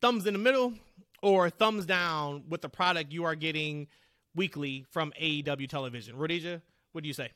[0.00, 0.74] thumbs in the middle,
[1.22, 3.88] or thumbs down with the product you are getting
[4.34, 6.16] weekly from AEW television.
[6.16, 7.30] Rhodesia, what do you say?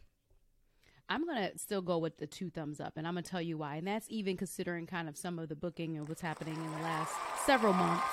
[1.08, 3.76] I'm gonna still go with the two thumbs up, and I'm gonna tell you why.
[3.76, 6.82] And that's even considering kind of some of the booking and what's happening in the
[6.82, 8.06] last several months.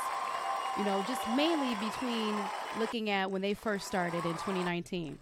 [0.78, 2.36] You know, just mainly between
[2.78, 5.18] looking at when they first started in 2019.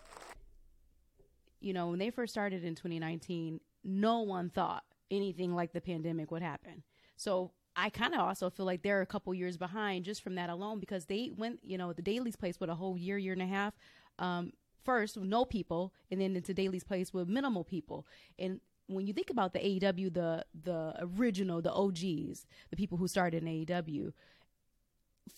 [1.60, 6.32] You know, when they first started in 2019, no one thought anything like the pandemic
[6.32, 6.84] would happen.
[7.16, 10.50] So I kind of also feel like they're a couple years behind just from that
[10.50, 13.42] alone because they went, you know, the Daily's place with a whole year, year and
[13.42, 13.74] a half.
[14.20, 14.52] Um,
[14.84, 18.06] first with no people, and then into Daily's place with minimal people.
[18.38, 23.08] And when you think about the AEW, the the original, the OGs, the people who
[23.08, 24.14] started in AEW,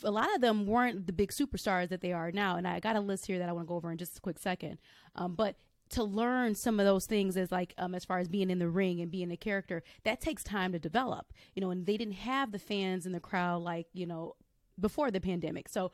[0.03, 2.55] a lot of them weren't the big superstars that they are now.
[2.55, 4.21] And I got a list here that I want to go over in just a
[4.21, 4.77] quick second.
[5.15, 5.55] Um, but
[5.91, 8.69] to learn some of those things as like um, as far as being in the
[8.69, 11.33] ring and being a character, that takes time to develop.
[11.55, 14.35] You know, and they didn't have the fans in the crowd like you know
[14.79, 15.67] before the pandemic.
[15.67, 15.91] So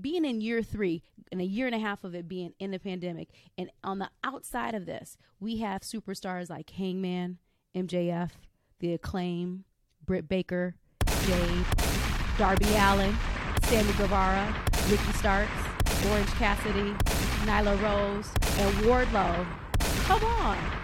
[0.00, 2.78] being in year three and a year and a half of it being in the
[2.78, 7.38] pandemic, and on the outside of this, we have superstars like Hangman,
[7.74, 8.30] MJF,
[8.80, 9.64] The Acclaim,
[10.04, 10.76] Britt Baker,
[11.26, 11.64] Jade,
[12.38, 13.14] Darby Allin,
[13.64, 14.54] Sammy Guevara,
[14.90, 15.50] Ricky Starks,
[16.10, 16.92] Orange Cassidy,
[17.46, 18.28] Nyla Rose,
[18.58, 19.46] and Wardlow.
[20.04, 20.81] Come on.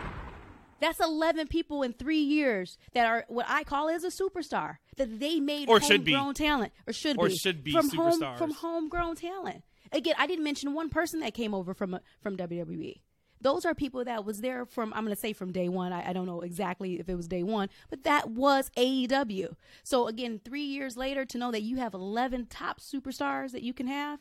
[0.81, 5.21] That's 11 people in three years that are what I call as a superstar that
[5.21, 9.17] they made Or homegrown talent or should Or be should be from home from homegrown
[9.17, 9.62] talent.
[9.93, 13.01] Again, I didn't mention one person that came over from from WWE.
[13.41, 15.93] Those are people that was there from I'm going to say from day one.
[15.93, 19.55] I, I don't know exactly if it was day one, but that was AEW.
[19.85, 23.73] So again, three years later, to know that you have 11 top superstars that you
[23.73, 24.19] can have,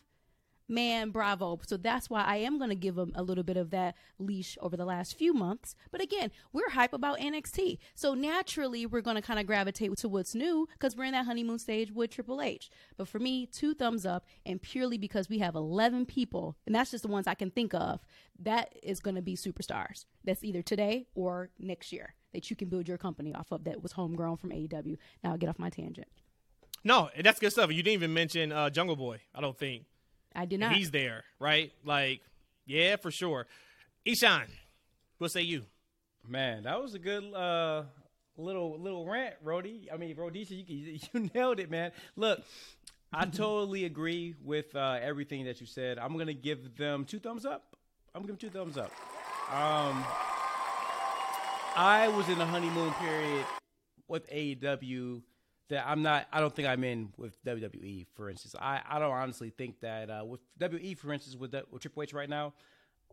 [0.67, 1.59] man, bravo.
[1.65, 4.57] So that's why I am going to give them a little bit of that leash
[4.61, 5.75] over the last few months.
[5.91, 7.77] But again, we're hype about NXT.
[7.95, 11.25] So naturally, we're going to kind of gravitate to what's new because we're in that
[11.25, 12.69] honeymoon stage with Triple H.
[12.97, 16.91] But for me, two thumbs up, and purely because we have 11 people, and that's
[16.91, 18.01] just the ones I can think of,
[18.39, 20.05] that is going to be superstars.
[20.23, 23.81] That's either today or next year that you can build your company off of that
[23.81, 24.97] was homegrown from AEW.
[25.23, 26.07] Now I'll get off my tangent.
[26.83, 27.71] No, that's good stuff.
[27.71, 29.19] You didn't even mention uh, Jungle Boy.
[29.33, 29.85] I don't think
[30.35, 30.73] I did And not.
[30.73, 31.71] he's there, right?
[31.83, 32.21] Like,
[32.65, 33.47] yeah, for sure.
[34.05, 34.45] Eshaun,
[35.17, 35.63] what say you?
[36.27, 37.83] Man, that was a good uh,
[38.37, 39.87] little little rant, Rody.
[39.91, 41.91] I mean, Rhodesia, you, you you nailed it, man.
[42.15, 42.41] Look,
[43.13, 45.97] I totally agree with uh, everything that you said.
[45.97, 47.75] I'm gonna give them two thumbs up.
[48.13, 48.91] I'm gonna give them two thumbs up.
[49.49, 50.03] Um,
[51.75, 53.45] I was in a honeymoon period
[54.07, 55.21] with AEW
[55.69, 56.27] that I'm not.
[56.31, 58.55] I don't think I'm in with WWE, for instance.
[58.59, 62.03] I, I don't honestly think that uh, with WWE, for instance, with, the, with Triple
[62.03, 62.53] H right now,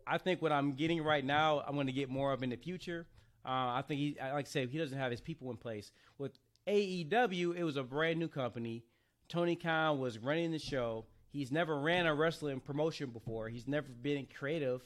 [0.06, 2.56] I think what I'm getting right now, I'm going to get more of in the
[2.56, 3.06] future.
[3.44, 5.90] Uh, I think he, like I said, he doesn't have his people in place.
[6.18, 8.84] With AEW, it was a brand new company.
[9.28, 11.06] Tony Khan was running the show.
[11.30, 13.48] He's never ran a wrestling promotion before.
[13.48, 14.82] He's never been creative.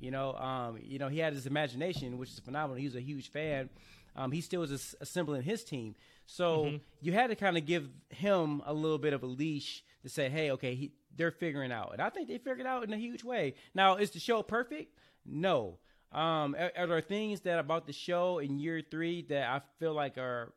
[0.00, 2.76] You know, um, you know, he had his imagination, which is phenomenal.
[2.76, 3.70] He was a huge fan.
[4.16, 5.94] Um, he still was as- assembling his team.
[6.26, 10.08] So you had to kind of give him a little bit of a leash to
[10.08, 11.90] say, hey, okay, he, they're figuring out.
[11.92, 13.54] And I think they figured out in a huge way.
[13.74, 14.96] Now, is the show perfect?
[15.26, 15.78] No.
[16.12, 19.94] Um, are, are there things that about the show in year three that I feel
[19.94, 20.52] like are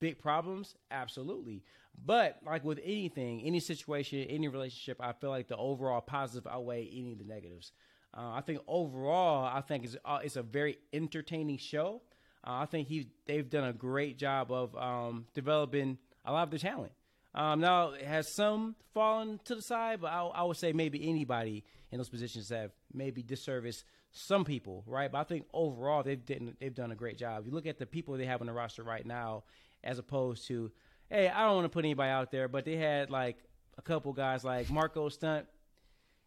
[0.00, 0.74] big problems?
[0.90, 1.62] Absolutely.
[2.04, 6.88] But like with anything, any situation, any relationship, I feel like the overall positive outweigh
[6.92, 7.72] any of the negatives.
[8.16, 12.02] Uh, I think overall, I think it's uh, it's a very entertaining show.
[12.46, 16.50] Uh, I think he they've done a great job of um, developing a lot of
[16.50, 16.92] their talent.
[17.34, 21.64] Um, now, has some fallen to the side, but I, I would say maybe anybody
[21.90, 25.10] in those positions have maybe disservice some people, right?
[25.10, 27.40] But I think overall they've done, they've done a great job.
[27.40, 29.42] If you look at the people they have on the roster right now,
[29.82, 30.70] as opposed to,
[31.10, 33.36] hey, I don't want to put anybody out there, but they had like
[33.76, 35.46] a couple guys like Marko Stunt.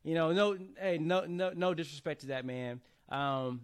[0.04, 2.82] You know, no, hey, no, no, no disrespect to that man.
[3.10, 3.62] Um,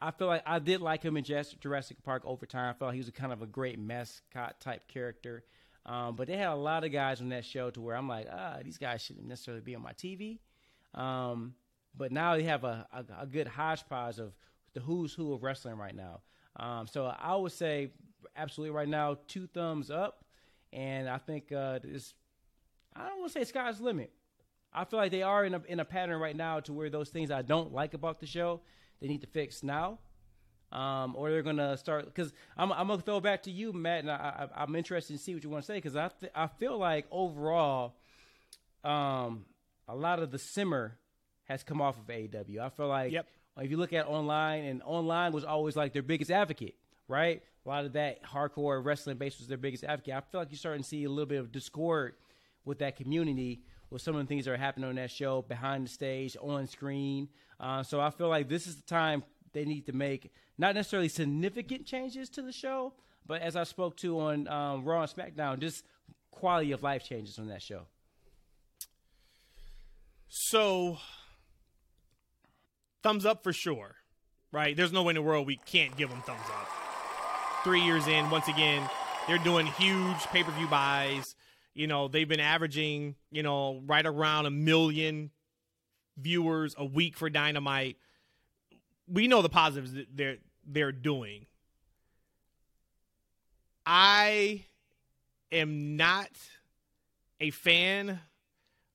[0.00, 2.70] I feel like I did like him in Jurassic Park over time.
[2.70, 5.44] I felt he was a kind of a great mascot type character.
[5.86, 8.28] Um, but they had a lot of guys on that show to where I'm like,
[8.30, 10.38] ah, these guys shouldn't necessarily be on my TV.
[10.94, 11.54] Um,
[11.96, 14.32] but now they have a, a, a, good hodgepodge of
[14.74, 16.20] the who's who of wrestling right now.
[16.56, 17.90] Um, so I would say
[18.36, 20.24] absolutely right now, two thumbs up.
[20.72, 22.14] And I think uh, this,
[22.94, 24.12] I don't want to say sky's limit.
[24.72, 27.08] I feel like they are in a, in a pattern right now to where those
[27.08, 28.60] things I don't like about the show,
[29.00, 29.98] they need to fix now.
[30.70, 34.10] Um, or they're gonna start because I'm, I'm gonna throw back to you, Matt, and
[34.10, 36.46] I, I, am interested to see what you want to say because I th- I
[36.46, 37.94] feel like overall,
[38.84, 39.46] um,
[39.88, 40.98] a lot of the simmer
[41.44, 42.58] has come off of AEW.
[42.60, 43.26] I feel like Yep.
[43.60, 46.74] if you look at online, and online was always like their biggest advocate,
[47.08, 47.42] right?
[47.64, 50.14] A lot of that hardcore wrestling base was their biggest advocate.
[50.14, 52.14] I feel like you're starting to see a little bit of discord
[52.66, 55.86] with that community with some of the things that are happening on that show behind
[55.86, 57.28] the stage, on screen.
[57.58, 59.22] Uh, so I feel like this is the time
[59.52, 62.92] they need to make not necessarily significant changes to the show,
[63.26, 65.84] but as I spoke to on um, Raw and SmackDown, just
[66.30, 67.82] quality of life changes on that show.
[70.28, 70.98] So,
[73.02, 73.96] thumbs up for sure,
[74.52, 74.76] right?
[74.76, 76.68] There's no way in the world we can't give them thumbs up.
[77.64, 78.88] Three years in, once again,
[79.26, 81.34] they're doing huge pay per view buys.
[81.78, 85.30] You know, they've been averaging, you know, right around a million
[86.16, 87.98] viewers a week for Dynamite.
[89.06, 91.46] We know the positives that they're they're doing.
[93.86, 94.64] I
[95.52, 96.30] am not
[97.38, 98.18] a fan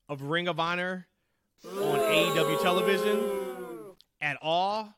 [0.10, 1.08] of Ring of Honor
[1.66, 3.24] on AEW television
[4.20, 4.94] at all.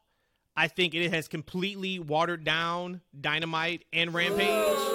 [0.58, 4.95] I think it has completely watered down Dynamite and Rampage.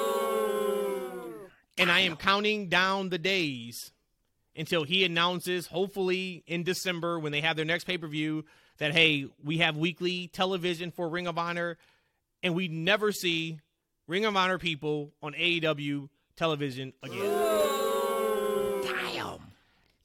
[1.80, 3.92] And I am counting down the days
[4.54, 8.44] until he announces, hopefully in December when they have their next pay per view,
[8.78, 11.78] that, hey, we have weekly television for Ring of Honor.
[12.42, 13.60] And we never see
[14.06, 17.18] Ring of Honor people on AEW television again.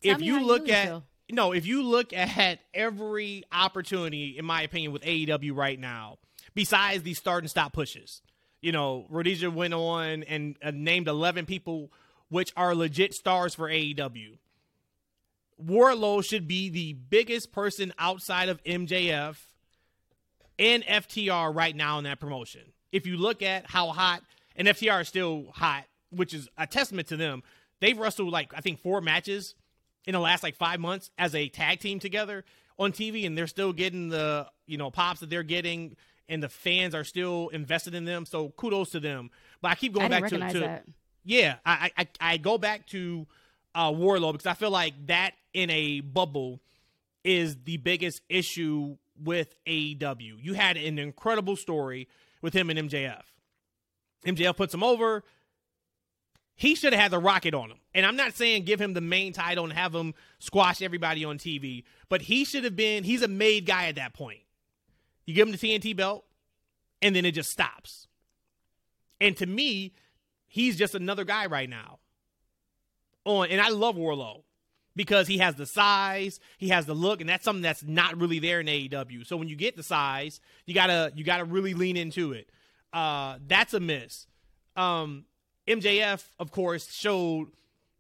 [0.05, 1.03] Tell if you look at feel.
[1.31, 6.19] no, if you look at every opportunity, in my opinion, with AEW right now,
[6.53, 8.21] besides these start and stop pushes,
[8.65, 11.91] you know, Rhodesia went on and uh, named eleven people
[12.29, 14.39] which are legit stars for AEW.
[15.63, 19.37] Wardlow should be the biggest person outside of MJF
[20.57, 22.61] and FTR right now in that promotion.
[22.91, 24.23] If you look at how hot,
[24.55, 27.43] and FTR is still hot, which is a testament to them.
[27.81, 29.53] They've wrestled like I think four matches
[30.07, 32.43] in the last like five months as a tag team together
[32.79, 35.95] on TV, and they're still getting the you know pops that they're getting,
[36.27, 38.25] and the fans are still invested in them.
[38.25, 39.29] So kudos to them.
[39.61, 40.85] But I keep going I back to, to that.
[41.23, 43.27] yeah, I, I I go back to
[43.73, 46.61] uh, Wardlow because I feel like that in a bubble
[47.23, 50.37] is the biggest issue with AEW.
[50.41, 52.07] You had an incredible story
[52.41, 53.23] with him and MJF.
[54.25, 55.23] MJF puts him over.
[56.55, 57.79] He should have had the rocket on him.
[57.93, 61.37] And I'm not saying give him the main title and have him squash everybody on
[61.37, 64.39] TV, but he should have been, he's a made guy at that point.
[65.25, 66.25] You give him the TNT belt,
[67.01, 68.07] and then it just stops.
[69.19, 69.93] And to me,
[70.47, 71.99] he's just another guy right now.
[73.23, 74.43] On and I love Wardlow
[74.95, 78.39] because he has the size, he has the look, and that's something that's not really
[78.39, 79.25] there in AEW.
[79.25, 82.49] So when you get the size, you gotta you gotta really lean into it.
[82.93, 84.27] Uh, that's a miss.
[84.75, 85.25] Um,
[85.67, 87.47] MJF, of course, showed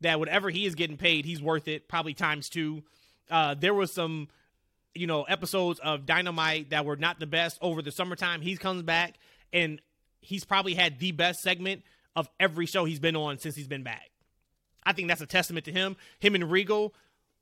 [0.01, 2.83] that whatever he is getting paid, he's worth it, probably times two.
[3.29, 4.27] Uh, there was some,
[4.95, 8.41] you know, episodes of Dynamite that were not the best over the summertime.
[8.41, 9.15] He comes back
[9.53, 9.81] and
[10.21, 11.83] he's probably had the best segment
[12.15, 14.09] of every show he's been on since he's been back.
[14.83, 15.97] I think that's a testament to him.
[16.19, 16.93] Him and Regal,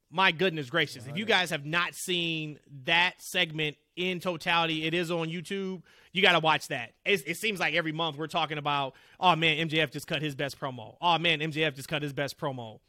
[0.10, 1.06] my goodness gracious.
[1.08, 4.86] If you guys have not seen that segment in totality.
[4.86, 5.82] It is on YouTube.
[6.12, 6.94] You got to watch that.
[7.06, 10.36] It, it, seems like every month we're talking about, oh man, MJF just cut his
[10.36, 10.96] best promo.
[11.02, 12.80] Oh man, MJF just cut his best promo.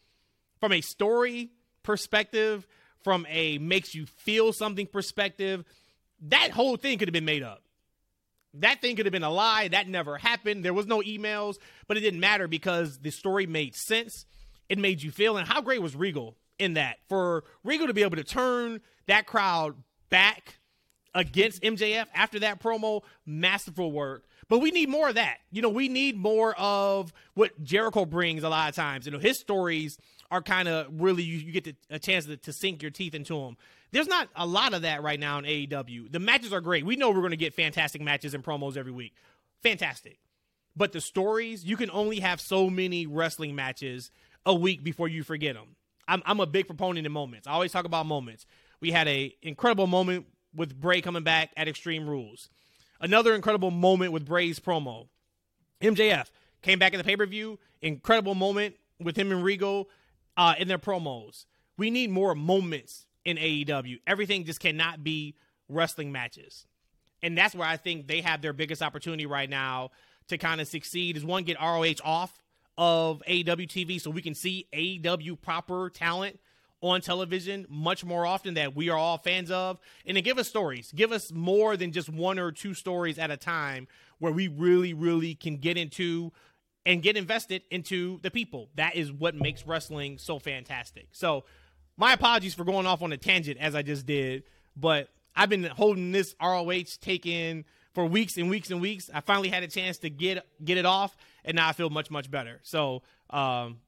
[0.60, 1.50] From a story
[1.82, 2.66] perspective,
[3.04, 5.64] from a makes you feel something perspective,
[6.22, 7.62] that whole thing could have been made up.
[8.54, 9.68] That thing could have been a lie.
[9.68, 10.64] That never happened.
[10.64, 14.26] There was no emails, but it didn't matter because the story made sense.
[14.68, 15.36] It made you feel.
[15.36, 16.98] And how great was Regal in that?
[17.08, 19.74] For Regal to be able to turn that crowd
[20.08, 20.58] back
[21.14, 24.24] against MJF after that promo, masterful work.
[24.48, 25.38] But we need more of that.
[25.50, 29.06] You know, we need more of what Jericho brings a lot of times.
[29.06, 29.98] You know, his stories
[30.34, 33.14] are kind of really, you, you get to, a chance to, to sink your teeth
[33.14, 33.56] into them.
[33.92, 36.10] There's not a lot of that right now in AEW.
[36.10, 36.84] The matches are great.
[36.84, 39.14] We know we're going to get fantastic matches and promos every week.
[39.62, 40.18] Fantastic.
[40.74, 44.10] But the stories, you can only have so many wrestling matches
[44.44, 45.76] a week before you forget them.
[46.08, 47.46] I'm, I'm a big proponent in moments.
[47.46, 48.44] I always talk about moments.
[48.80, 52.50] We had a incredible moment with Bray coming back at Extreme Rules.
[53.00, 55.06] Another incredible moment with Bray's promo.
[55.80, 56.26] MJF
[56.60, 57.60] came back in the pay per view.
[57.80, 59.88] Incredible moment with him and Regal
[60.36, 61.46] uh, in their promos.
[61.76, 64.00] We need more moments in AEW.
[64.06, 65.34] Everything just cannot be
[65.68, 66.66] wrestling matches.
[67.22, 69.90] And that's where I think they have their biggest opportunity right now
[70.28, 72.38] to kind of succeed is one, get ROH off
[72.76, 76.38] of AEW TV so we can see AEW proper talent
[76.80, 79.78] on television much more often that we are all fans of.
[80.04, 83.30] And to give us stories, give us more than just one or two stories at
[83.30, 86.32] a time where we really, really can get into
[86.86, 88.68] and get invested into the people.
[88.74, 91.08] That is what makes wrestling so fantastic.
[91.12, 91.44] So,
[91.96, 94.42] my apologies for going off on a tangent as I just did,
[94.76, 97.64] but I've been holding this ROH take in
[97.94, 99.10] for weeks and weeks and weeks.
[99.14, 102.10] I finally had a chance to get get it off, and now I feel much
[102.10, 102.60] much better.
[102.62, 103.78] So, um,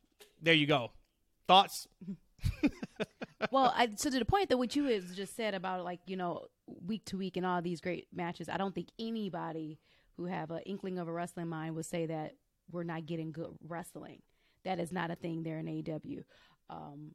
[0.41, 0.93] there you go.
[1.49, 1.89] Thoughts?
[3.51, 6.17] well, I, so to the point that what you has just said about like you
[6.17, 6.47] know
[6.87, 9.79] week to week and all these great matches, I don't think anybody
[10.17, 12.35] who have an inkling of a wrestling mind would say that
[12.71, 14.23] we're not getting good wrestling.
[14.65, 16.25] That is not a thing there in AEW.
[16.69, 17.13] Um,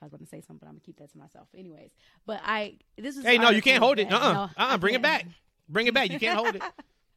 [0.00, 0.58] I was going to say something.
[0.60, 1.90] But I'm gonna keep that to myself, anyways.
[2.26, 4.12] But I this is hey, no, you can't hold it.
[4.12, 4.32] Uh, uh-uh.
[4.32, 5.26] no, uh, bring it back.
[5.68, 6.10] Bring it back.
[6.10, 6.62] You can't hold it.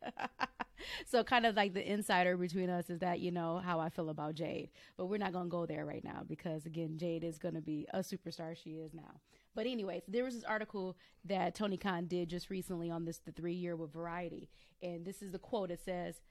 [1.06, 4.10] so kind of like the insider between us is that you know how I feel
[4.10, 7.62] about Jade, but we're not gonna go there right now because again, Jade is gonna
[7.62, 8.56] be a superstar.
[8.56, 9.20] She is now.
[9.54, 13.32] But anyways, there was this article that Tony Khan did just recently on this the
[13.32, 14.50] three year with Variety,
[14.82, 15.72] and this is the quote.
[15.72, 16.22] It says.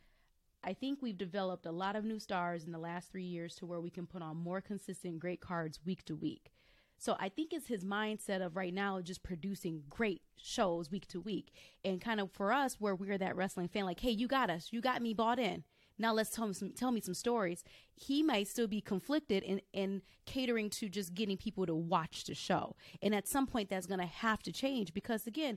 [0.66, 3.66] I think we've developed a lot of new stars in the last three years to
[3.66, 6.50] where we can put on more consistent great cards week to week.
[6.98, 11.20] So I think it's his mindset of right now just producing great shows week to
[11.20, 11.52] week.
[11.84, 14.68] And kind of for us, where we're that wrestling fan, like, hey, you got us.
[14.72, 15.62] You got me bought in.
[15.98, 17.64] Now let's tell me some tell me some stories.
[17.94, 22.34] He might still be conflicted in, in catering to just getting people to watch the
[22.34, 22.76] show.
[23.00, 25.56] And at some point that's gonna have to change because again,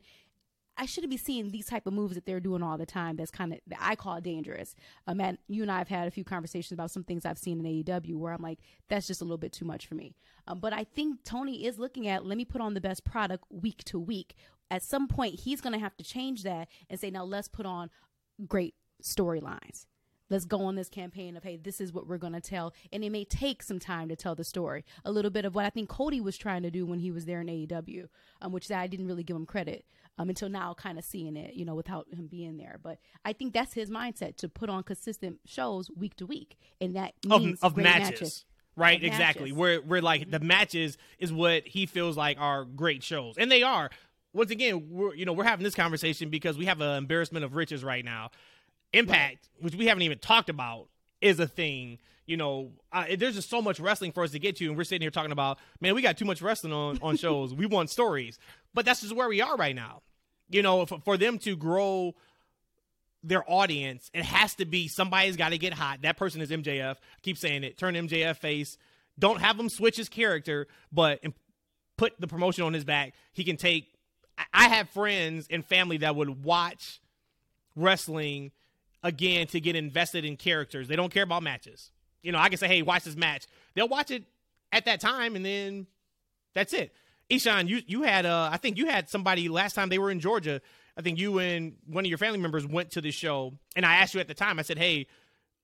[0.79, 3.17] I shouldn't be seeing these type of moves that they're doing all the time.
[3.17, 4.75] That's kind of I call dangerous.
[5.07, 7.83] Um, you and I have had a few conversations about some things I've seen in
[7.83, 10.15] AEW where I'm like, that's just a little bit too much for me.
[10.47, 13.43] Um, but I think Tony is looking at let me put on the best product
[13.49, 14.35] week to week.
[14.71, 17.65] At some point, he's going to have to change that and say, now let's put
[17.65, 17.89] on
[18.47, 19.85] great storylines
[20.29, 23.03] let's go on this campaign of hey this is what we're going to tell and
[23.03, 25.69] it may take some time to tell the story a little bit of what i
[25.69, 28.07] think cody was trying to do when he was there in aew
[28.41, 29.85] um, which i didn't really give him credit
[30.19, 33.33] um, until now kind of seeing it you know without him being there but i
[33.33, 37.59] think that's his mindset to put on consistent shows week to week and that means
[37.61, 38.09] of, of matches.
[38.11, 38.45] matches.
[38.75, 39.51] Right, exactly.
[39.51, 43.61] We're we're like the matches is what he feels like are great shows, and they
[43.61, 43.89] are.
[44.31, 47.55] Once again, we're you know we're having this conversation because we have an embarrassment of
[47.55, 48.29] riches right now
[48.93, 49.63] Impact, right.
[49.63, 50.87] which we haven't even talked about,
[51.21, 51.99] is a thing.
[52.25, 54.83] You know, uh, there's just so much wrestling for us to get to, and we're
[54.83, 57.53] sitting here talking about, man, we got too much wrestling on on shows.
[57.53, 58.39] we want stories,
[58.73, 60.01] but that's just where we are right now.
[60.49, 62.15] You know, for, for them to grow
[63.23, 66.01] their audience, it has to be somebody's got to get hot.
[66.01, 66.95] That person is MJF.
[66.95, 67.77] I keep saying it.
[67.77, 68.77] Turn MJF face.
[69.17, 71.21] Don't have him switch his character, but
[71.97, 73.13] put the promotion on his back.
[73.33, 73.93] He can take.
[74.53, 77.01] I have friends and family that would watch
[77.75, 78.51] wrestling
[79.03, 80.87] again to get invested in characters.
[80.87, 81.91] They don't care about matches.
[82.21, 83.47] You know, I can say, hey, watch this match.
[83.73, 84.23] They'll watch it
[84.71, 85.87] at that time, and then
[86.53, 86.93] that's it.
[87.29, 90.19] Eshaun, you you had uh, I think you had somebody last time they were in
[90.19, 90.61] Georgia.
[90.97, 93.95] I think you and one of your family members went to the show, and I
[93.95, 94.59] asked you at the time.
[94.59, 95.07] I said, hey,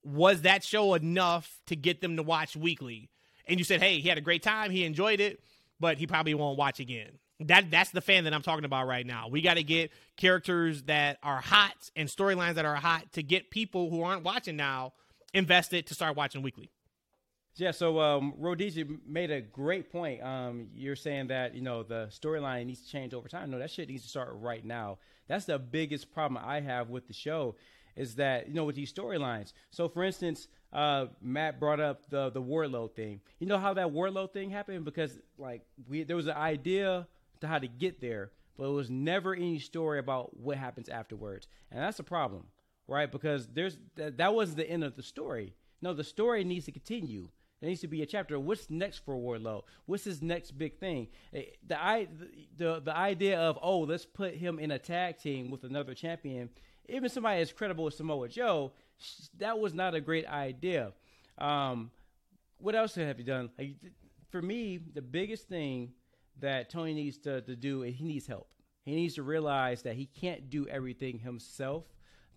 [0.04, 3.10] was that show enough to get them to watch weekly?
[3.48, 5.40] And you said, hey, he had a great time, he enjoyed it,
[5.80, 7.20] but he probably won't watch again.
[7.42, 9.28] That that's the fan that I'm talking about right now.
[9.28, 13.50] We got to get characters that are hot and storylines that are hot to get
[13.50, 14.94] people who aren't watching now
[15.34, 16.70] invested to start watching weekly.
[17.58, 20.22] Yeah, so um, Rhodesia made a great point.
[20.22, 23.50] Um, you're saying that you know the storyline needs to change over time.
[23.50, 24.98] No, that shit needs to start right now.
[25.28, 27.56] That's the biggest problem I have with the show,
[27.96, 29.54] is that you know with these storylines.
[29.72, 33.22] So, for instance, uh, Matt brought up the the Wardlow thing.
[33.40, 37.08] You know how that Wardlow thing happened because like we there was an idea
[37.40, 41.48] to how to get there, but it was never any story about what happens afterwards,
[41.72, 42.48] and that's a problem,
[42.86, 43.10] right?
[43.10, 45.54] Because there's that, that wasn't the end of the story.
[45.82, 47.30] No, the story needs to continue.
[47.66, 48.40] There needs to be a chapter.
[48.40, 49.64] What's next for Wardlow?
[49.88, 51.08] What's his next big thing?
[51.34, 52.08] Eh, the I
[52.58, 56.52] the the idea of oh let's put him in a tag team with another champion,
[56.88, 58.72] even somebody as credible as Samoa Joe,
[59.40, 60.94] that was not a great idea.
[61.40, 61.90] Um,
[62.60, 63.50] what else have you done?
[63.58, 63.78] Like,
[64.30, 65.94] for me, the biggest thing
[66.42, 68.48] that Tony needs to, to do is he needs help.
[68.84, 71.86] He needs to realize that he can't do everything himself.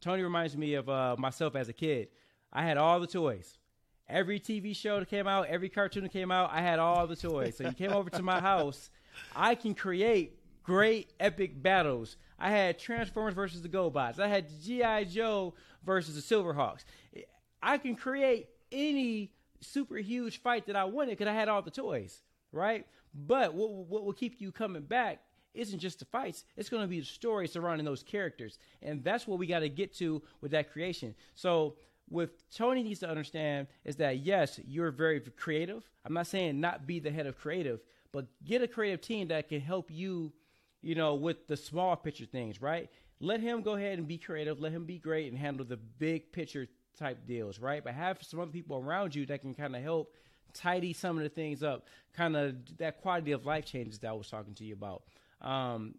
[0.01, 2.09] Tony reminds me of uh, myself as a kid.
[2.51, 3.58] I had all the toys.
[4.09, 7.17] Every TV show that came out, every cartoon that came out, I had all the
[7.17, 7.57] toys.
[7.57, 8.91] So you came over to my house,
[9.37, 12.17] I can create great epic battles.
[12.39, 14.19] I had Transformers versus the GoBots.
[14.19, 15.05] I had G.I.
[15.05, 15.55] Joe
[15.85, 16.85] versus the Silverhawks.
[17.63, 21.71] I can create any super huge fight that I wanted because I had all the
[21.71, 22.87] toys, right?
[23.15, 25.21] But what, what will keep you coming back
[25.55, 28.59] isn't just the fights, it's going to be the story surrounding those characters.
[28.83, 31.15] And that's what we got to get to with that creation.
[31.35, 31.75] So
[32.09, 35.89] what Tony needs to understand is that yes, you're very creative.
[36.05, 37.81] I'm not saying not be the head of creative,
[38.13, 40.33] but get a creative team that can help you,
[40.83, 42.89] you know, with the small picture things, right?
[43.21, 44.61] Let him go ahead and be creative.
[44.61, 47.83] Let him be great and handle the big picture type deals, right?
[47.83, 50.15] But have some other people around you that can kind of help
[50.55, 54.13] tidy some of the things up, kind of that quality of life changes that I
[54.13, 55.03] was talking to you about.
[55.41, 55.95] Um,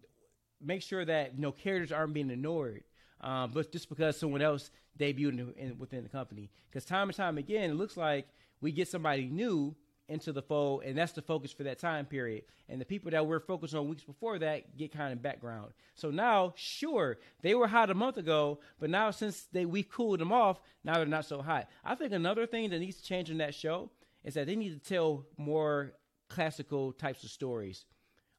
[0.60, 2.82] make sure that you know characters aren't being ignored
[3.20, 6.50] um, but just because someone else debuted in, in, within the company.
[6.68, 8.26] Because time and time again, it looks like
[8.60, 9.74] we get somebody new
[10.08, 12.42] into the fold, and that's the focus for that time period.
[12.68, 15.72] And the people that we're focused on weeks before that get kind of background.
[15.94, 20.18] So now, sure, they were hot a month ago, but now since they we cooled
[20.18, 21.68] them off, now they're not so hot.
[21.84, 23.90] I think another thing that needs to change in that show
[24.24, 25.92] is that they need to tell more
[26.28, 27.84] classical types of stories.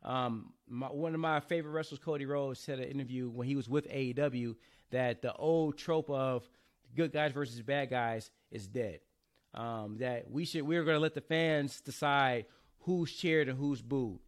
[0.03, 3.55] Um, my, one of my favorite wrestlers, Cody Rhodes, said in an interview when he
[3.55, 4.55] was with AEW
[4.91, 6.47] that the old trope of
[6.95, 8.99] good guys versus bad guys is dead.
[9.53, 12.45] Um, that we should we're going to let the fans decide
[12.79, 14.19] who's cheered and who's booed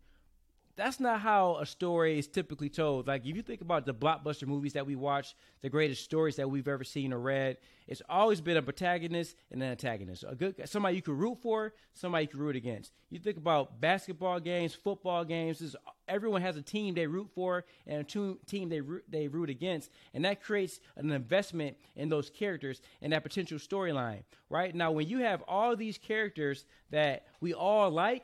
[0.76, 3.08] that's not how a story is typically told.
[3.08, 6.50] Like if you think about the blockbuster movies that we watch, the greatest stories that
[6.50, 7.58] we've ever seen or read,
[7.88, 10.24] it's always been a protagonist and an antagonist.
[10.28, 12.92] A good somebody you can root for, somebody you can root against.
[13.10, 15.62] You think about basketball games, football games.
[15.62, 15.76] Is
[16.08, 19.92] everyone has a team they root for and a team they root, they root against,
[20.14, 24.24] and that creates an investment in those characters and that potential storyline.
[24.50, 28.24] Right now, when you have all these characters that we all like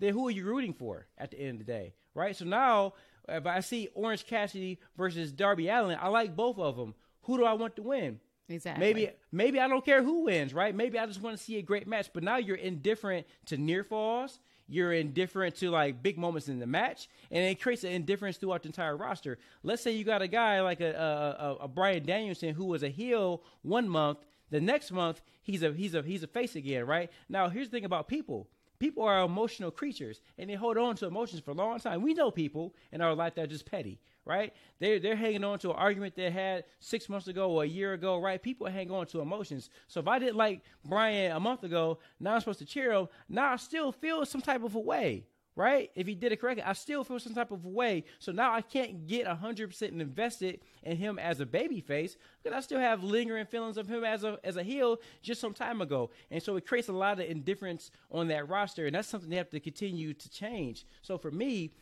[0.00, 2.34] then who are you rooting for at the end of the day, right?
[2.34, 2.94] So now,
[3.28, 6.94] if I see Orange Cassidy versus Darby Allin, I like both of them.
[7.22, 8.18] Who do I want to win?
[8.48, 8.84] Exactly.
[8.84, 10.74] Maybe maybe I don't care who wins, right?
[10.74, 12.10] Maybe I just want to see a great match.
[12.12, 14.40] But now you're indifferent to near falls.
[14.66, 18.62] You're indifferent to like big moments in the match, and it creates an indifference throughout
[18.62, 19.38] the entire roster.
[19.62, 22.82] Let's say you got a guy like a a, a, a Bryan Danielson who was
[22.82, 24.18] a heel one month,
[24.50, 27.10] the next month he's a he's a he's a face again, right?
[27.28, 28.48] Now here's the thing about people
[28.80, 32.02] people are emotional creatures and they hold on to emotions for a long time.
[32.02, 34.52] We know people in our life that are just petty, right?
[34.80, 37.92] They're, they're hanging on to an argument they had six months ago or a year
[37.92, 38.42] ago, right?
[38.42, 39.68] People hang on to emotions.
[39.86, 43.08] So if I didn't like Bryan a month ago, now I'm supposed to cheer him.
[43.28, 45.26] Now I still feel some type of a way,
[45.56, 45.90] right?
[45.94, 48.04] If he did it correctly, I still feel some type of way.
[48.18, 52.60] So now I can't get 100% invested in him as a baby face because I
[52.60, 56.10] still have lingering feelings of him as a, as a heel just some time ago.
[56.30, 58.86] And so it creates a lot of indifference on that roster.
[58.86, 60.86] And that's something they have to continue to change.
[61.02, 61.72] So for me,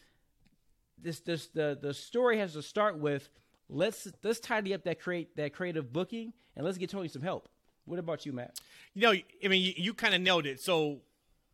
[1.00, 3.28] this, this the, the story has to start with
[3.68, 7.48] let's let's tidy up that create that creative booking and let's get Tony some help.
[7.84, 8.58] What about you, Matt?
[8.94, 10.60] You know, I mean, you, you kind of nailed it.
[10.60, 11.00] So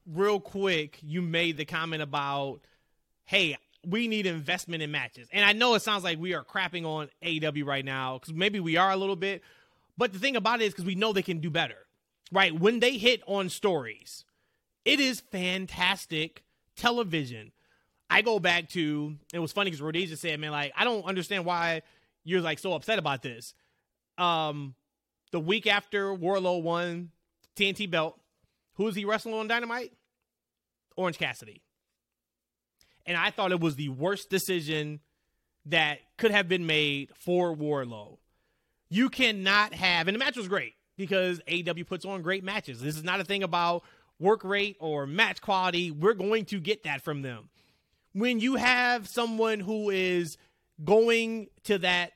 [0.07, 2.61] real quick, you made the comment about,
[3.25, 5.29] hey, we need investment in matches.
[5.33, 8.61] And I know it sounds like we are crapping on AEW right now because maybe
[8.61, 9.43] we are a little bit.
[9.97, 11.87] But the thing about it is because we know they can do better,
[12.33, 12.59] right?
[12.59, 14.25] When they hit on stories,
[14.85, 16.45] it is fantastic
[16.77, 17.53] television.
[18.11, 21.45] I go back to it was funny because Rhodesia said, "Man, like I don't understand
[21.45, 21.83] why
[22.23, 23.55] you're like so upset about this."
[24.19, 24.75] Um,
[25.31, 27.11] the week after Wardlow won
[27.57, 28.19] TNT belt,
[28.75, 29.93] who is he wrestling on Dynamite?
[30.97, 31.63] Orange Cassidy.
[33.07, 35.01] And I thought it was the worst decision
[35.67, 38.19] that could have been made for Wardlow.
[38.89, 42.81] You cannot have, and the match was great because AEW puts on great matches.
[42.81, 43.83] This is not a thing about
[44.19, 47.49] work rate or match quality, we're going to get that from them.
[48.13, 50.37] When you have someone who is
[50.83, 52.13] going to that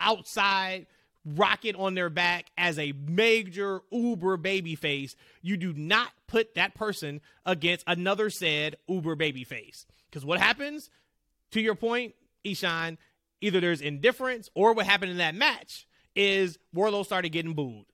[0.00, 0.86] outside
[1.26, 7.20] rocket on their back as a major uber babyface, you do not put that person
[7.44, 9.86] against another said uber babyface.
[10.08, 10.88] Because what happens,
[11.50, 12.14] to your point,
[12.44, 12.96] Eshaun,
[13.40, 17.84] either there's indifference or what happened in that match is Wardlow started getting booed.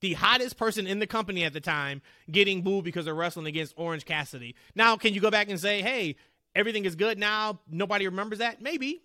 [0.00, 3.74] The hottest person in the company at the time getting booed because they're wrestling against
[3.76, 4.56] Orange Cassidy.
[4.74, 6.16] Now, can you go back and say, hey,
[6.54, 7.60] everything is good now?
[7.70, 8.60] Nobody remembers that?
[8.60, 9.02] Maybe.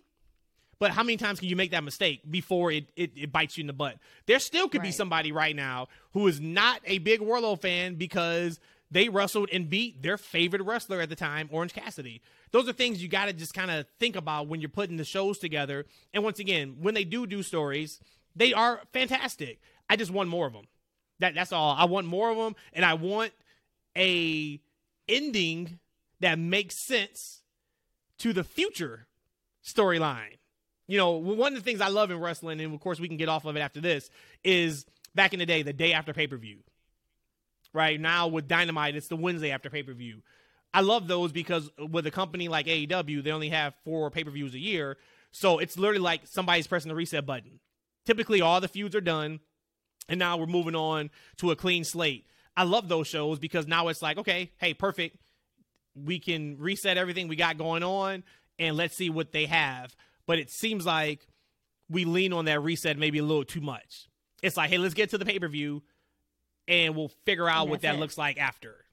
[0.80, 3.62] But how many times can you make that mistake before it, it, it bites you
[3.62, 3.98] in the butt?
[4.26, 4.88] There still could Right.
[4.88, 8.60] be somebody right now who is not a big Wardlow fan because
[8.90, 12.22] they wrestled and beat their favorite wrestler at the time, Orange Cassidy.
[12.52, 15.04] Those are things you got to just kind of think about when you're putting the
[15.04, 15.84] shows together.
[16.14, 18.00] And once again, when they do do stories,
[18.34, 19.60] they are fantastic.
[19.90, 20.68] I just want more of them.
[21.18, 21.74] That that's all.
[21.76, 23.32] I want more of them, and I want
[23.96, 24.60] a
[25.08, 25.80] ending
[26.20, 27.42] that makes sense
[28.18, 29.08] to the future
[29.64, 30.37] storyline.
[30.88, 33.18] You know, one of the things I love in wrestling, and of course we can
[33.18, 34.10] get off of it after this,
[34.42, 36.58] is back in the day, the day after pay per view.
[37.74, 40.22] Right now with Dynamite, it's the Wednesday after pay per view.
[40.72, 44.30] I love those because with a company like AEW, they only have four pay per
[44.30, 44.96] views a year.
[45.30, 47.60] So it's literally like somebody's pressing the reset button.
[48.06, 49.40] Typically, all the feuds are done,
[50.08, 52.26] and now we're moving on to a clean slate.
[52.56, 55.18] I love those shows because now it's like, okay, hey, perfect.
[55.94, 58.24] We can reset everything we got going on,
[58.58, 59.94] and let's see what they have.
[60.28, 61.26] But it seems like
[61.88, 64.08] we lean on that reset maybe a little too much.
[64.42, 65.82] It's like, hey, let's get to the pay per view,
[66.68, 67.98] and we'll figure out what that it.
[67.98, 68.84] looks like after.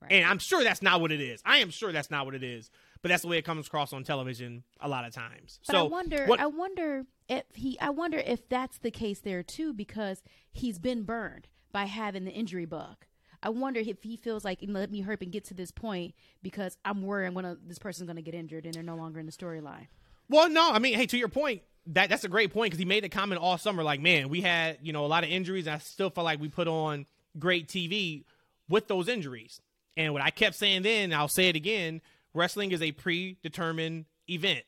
[0.00, 0.12] Right.
[0.12, 1.42] And I'm sure that's not what it is.
[1.44, 2.70] I am sure that's not what it is.
[3.02, 5.60] But that's the way it comes across on television a lot of times.
[5.66, 9.20] But so I wonder, what- I wonder if he, I wonder if that's the case
[9.20, 13.04] there too, because he's been burned by having the injury bug.
[13.42, 16.78] I wonder if he feels like let me hurry and get to this point because
[16.84, 19.26] I'm worried I'm uh, gonna this person's gonna get injured and they're no longer in
[19.26, 19.86] the storyline.
[20.28, 22.84] Well, no, I mean, hey, to your point, that that's a great point because he
[22.84, 25.66] made the comment all summer, like, man, we had you know a lot of injuries,
[25.66, 27.06] and I still felt like we put on
[27.38, 28.24] great TV
[28.68, 29.60] with those injuries.
[29.96, 32.00] And what I kept saying then, I'll say it again:
[32.34, 34.64] wrestling is a predetermined event.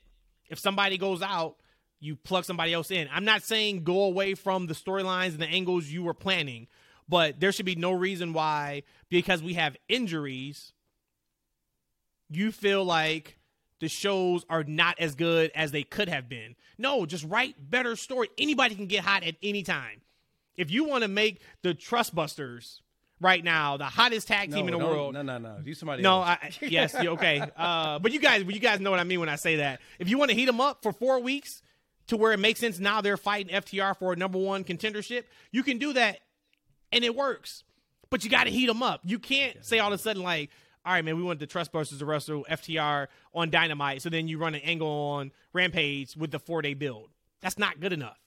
[0.48, 1.56] If somebody goes out,
[2.00, 3.08] you plug somebody else in.
[3.12, 6.68] I'm not saying go away from the storylines and the angles you were planning,
[7.08, 10.72] but there should be no reason why because we have injuries
[12.30, 13.38] you feel like
[13.80, 16.56] the shows are not as good as they could have been.
[16.78, 18.28] No, just write better story.
[18.38, 20.00] Anybody can get hot at any time.
[20.56, 22.80] If you want to make the Trustbusters
[23.20, 25.58] right now the hottest tag team in the world, No, no, no.
[25.62, 26.18] Do you somebody no.
[26.20, 27.42] I, yes, you- okay.
[27.56, 29.80] Uh, but you guys, you guys know what I mean when I say that.
[29.98, 31.62] If you want to heat them up for four weeks
[32.08, 35.24] to where it makes sense, now they're fighting FTR for a number one contendership.
[35.52, 36.20] You can do that,
[36.92, 37.64] and it works.
[38.10, 39.00] But you got to heat them up.
[39.04, 40.50] You can't say all of a sudden like,
[40.84, 44.38] all right, man, we want the Trustbusters to wrestle FTR on Dynamite, so then you
[44.38, 47.10] run an angle on Rampage with the four day build.
[47.40, 48.18] That's not good enough.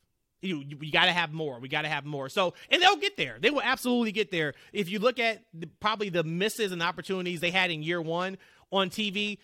[0.42, 1.60] You you, you got to have more.
[1.60, 2.30] We got to have more.
[2.30, 3.38] So and they'll get there.
[3.40, 4.54] They will absolutely get there.
[4.74, 8.38] If you look at the, probably the misses and opportunities they had in year one
[8.72, 9.38] on TV,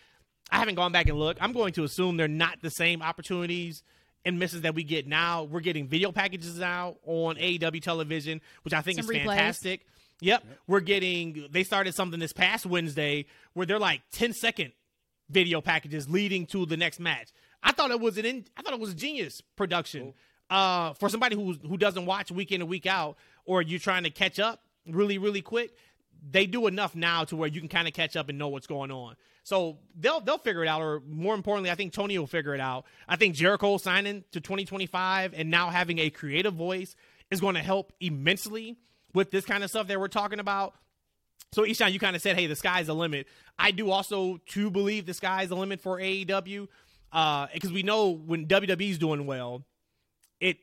[0.50, 1.42] I haven't gone back and looked.
[1.42, 3.82] I'm going to assume they're not the same opportunities
[4.24, 5.44] and misses that we get now.
[5.44, 9.26] We're getting video packages now on AEW television, which I think Some is replays.
[9.26, 9.86] fantastic.
[10.20, 10.44] Yep.
[10.66, 14.72] We're getting they started something this past Wednesday where they're like 10 second
[15.30, 17.28] video packages leading to the next match.
[17.62, 20.14] I thought it was an in, I thought it was a genius production.
[20.50, 24.04] Uh for somebody who who doesn't watch week in and week out or you're trying
[24.04, 25.72] to catch up really really quick,
[26.28, 28.66] they do enough now to where you can kind of catch up and know what's
[28.66, 29.16] going on.
[29.44, 32.60] So they'll they'll figure it out, or more importantly, I think Tony will figure it
[32.60, 32.84] out.
[33.08, 36.94] I think Jericho signing to 2025 and now having a creative voice
[37.30, 38.76] is going to help immensely
[39.14, 40.74] with this kind of stuff that we're talking about.
[41.52, 43.26] So Eshaun, you kind of said, "Hey, the sky's the limit."
[43.58, 46.68] I do also to believe the sky's the limit for AEW,
[47.10, 49.64] because uh, we know when WWE's doing well,
[50.40, 50.58] it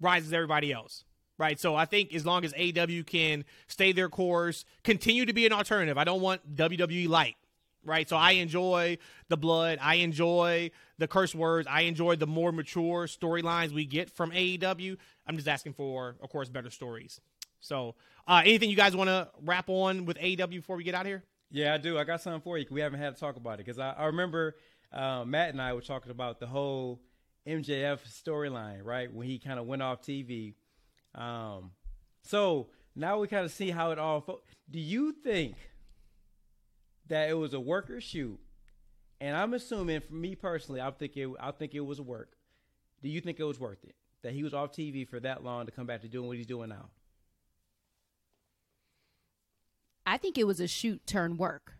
[0.00, 1.04] rises everybody else,
[1.38, 1.58] right?
[1.58, 5.52] So I think as long as AEW can stay their course, continue to be an
[5.52, 5.96] alternative.
[5.96, 7.36] I don't want WWE light,
[7.84, 8.08] right?
[8.08, 8.98] So I enjoy
[9.28, 14.10] the blood, I enjoy the curse words, I enjoy the more mature storylines we get
[14.10, 14.96] from AEW.
[15.26, 17.20] I'm just asking for, of course, better stories.
[17.60, 17.94] So,
[18.26, 21.24] uh, anything you guys want to wrap on with AEW before we get out here?
[21.50, 21.98] Yeah, I do.
[21.98, 22.66] I got something for you.
[22.70, 24.56] We haven't had to talk about it because I, I remember
[24.92, 27.00] uh, Matt and I were talking about the whole
[27.46, 29.12] MJF storyline, right?
[29.12, 30.54] When he kind of went off TV.
[31.14, 31.70] Um,
[32.22, 34.20] so now we kind of see how it all.
[34.20, 35.56] Fo- Do you think
[37.08, 38.38] that it was a worker shoot?
[39.20, 41.28] And I'm assuming, for me personally, I think it.
[41.40, 42.34] I think it was a work.
[43.02, 45.66] Do you think it was worth it that he was off TV for that long
[45.66, 46.90] to come back to doing what he's doing now?
[50.08, 51.74] I think it was a shoot turn work.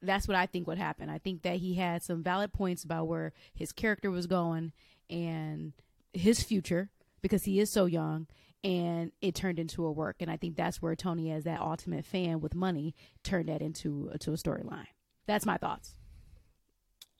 [0.00, 1.10] That's what I think would happen.
[1.10, 4.72] I think that he had some valid points about where his character was going
[5.10, 5.74] and
[6.14, 6.88] his future
[7.20, 8.28] because he is so young
[8.64, 12.06] and it turned into a work and I think that's where Tony as that ultimate
[12.06, 14.86] fan with money turned that into to a storyline.
[15.26, 15.96] That's my thoughts.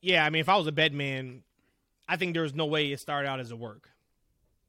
[0.01, 1.43] Yeah, I mean if I was a bedman,
[2.09, 3.91] I think there's no way it started out as a work.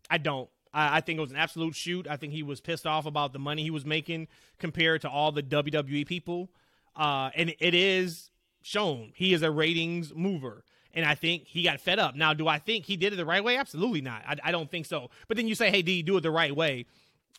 [0.10, 0.50] I don't.
[0.78, 2.08] I, I think it was an absolute shoot.
[2.08, 4.28] I think he was pissed off about the money he was making
[4.60, 6.50] compared to all the WWE people.
[6.96, 8.30] Uh, and it is
[8.62, 10.64] shown he is a ratings mover.
[10.94, 12.16] And I think he got fed up.
[12.16, 13.58] Now, do I think he did it the right way?
[13.58, 14.24] Absolutely not.
[14.28, 15.10] I, I don't think so.
[15.28, 16.86] But then you say, hey, he do it the right way?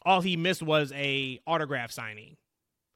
[0.02, 2.36] All he missed was a autograph signing.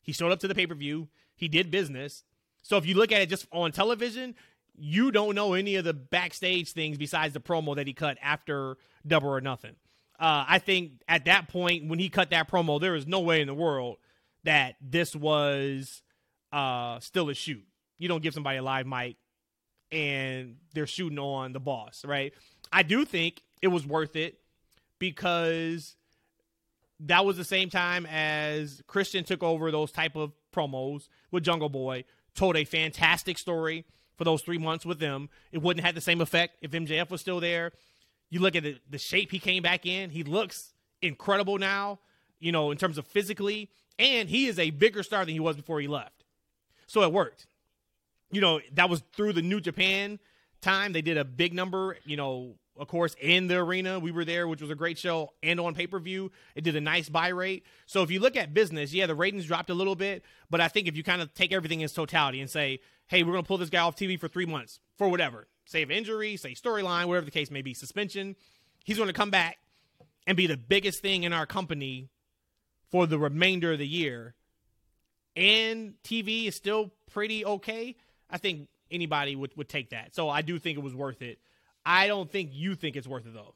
[0.02, 1.08] He showed up to the pay per view.
[1.34, 2.24] He did business.
[2.62, 4.36] So if you look at it just on television,
[4.76, 8.76] you don't know any of the backstage things besides the promo that he cut after
[9.04, 9.74] Double or Nothing.
[10.22, 13.40] Uh, I think at that point when he cut that promo, there was no way
[13.40, 13.96] in the world
[14.44, 16.00] that this was
[16.52, 17.64] uh, still a shoot.
[17.98, 19.16] You don't give somebody a live mic
[19.90, 22.32] and they're shooting on the boss, right?
[22.72, 24.38] I do think it was worth it
[25.00, 25.96] because
[27.00, 31.68] that was the same time as Christian took over those type of promos with Jungle
[31.68, 32.04] Boy,
[32.36, 35.30] told a fantastic story for those three months with them.
[35.50, 37.72] It wouldn't have the same effect if MJF was still there.
[38.32, 40.72] You look at the, the shape he came back in, he looks
[41.02, 41.98] incredible now,
[42.40, 43.68] you know, in terms of physically,
[43.98, 46.24] and he is a bigger star than he was before he left.
[46.86, 47.46] So it worked.
[48.30, 50.18] You know, that was through the New Japan
[50.62, 50.94] time.
[50.94, 53.98] They did a big number, you know, of course, in the arena.
[53.98, 56.32] We were there, which was a great show, and on pay per view.
[56.54, 57.66] It did a nice buy rate.
[57.84, 60.68] So if you look at business, yeah, the ratings dropped a little bit, but I
[60.68, 63.44] think if you kind of take everything in its totality and say, hey, we're going
[63.44, 67.06] to pull this guy off TV for three months for whatever, save injury, say storyline,
[67.06, 68.36] whatever the case may be, suspension.
[68.84, 69.58] He's going to come back
[70.26, 72.10] and be the biggest thing in our company
[72.90, 74.34] for the remainder of the year.
[75.34, 77.96] And TV is still pretty okay.
[78.28, 80.14] I think anybody would, would take that.
[80.14, 81.38] So I do think it was worth it.
[81.84, 83.54] I don't think you think it's worth it though.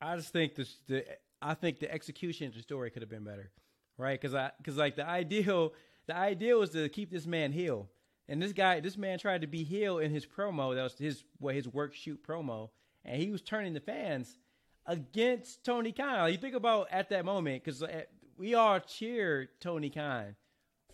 [0.00, 1.04] I just think this, the
[1.40, 3.50] I think the execution of the story could have been better,
[3.98, 4.20] right?
[4.20, 5.72] Because I because like the ideal
[6.06, 7.88] the ideal was to keep this man heel,
[8.32, 10.74] and this guy this man tried to be heel in his promo.
[10.74, 12.70] That was his what his work shoot promo,
[13.04, 14.38] and he was turning the fans
[14.86, 16.32] against Tony Khan.
[16.32, 18.04] You think about at that moment because uh,
[18.38, 20.34] we all cheered Tony Khan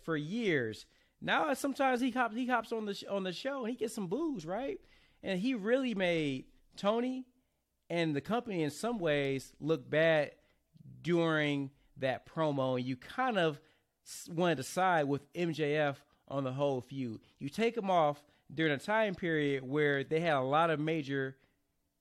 [0.03, 0.85] for years.
[1.21, 4.07] Now sometimes he hops he hops on the on the show and he gets some
[4.07, 4.81] boos, right?
[5.23, 6.43] And he really made
[6.75, 7.25] Tony
[7.89, 10.31] and the company in some ways look bad
[11.01, 12.75] during that promo.
[12.75, 13.61] And you kind of
[14.27, 15.95] wanted to side with MJF
[16.29, 17.19] on the whole feud.
[17.39, 18.21] You take him off
[18.53, 21.37] during a time period where they had a lot of major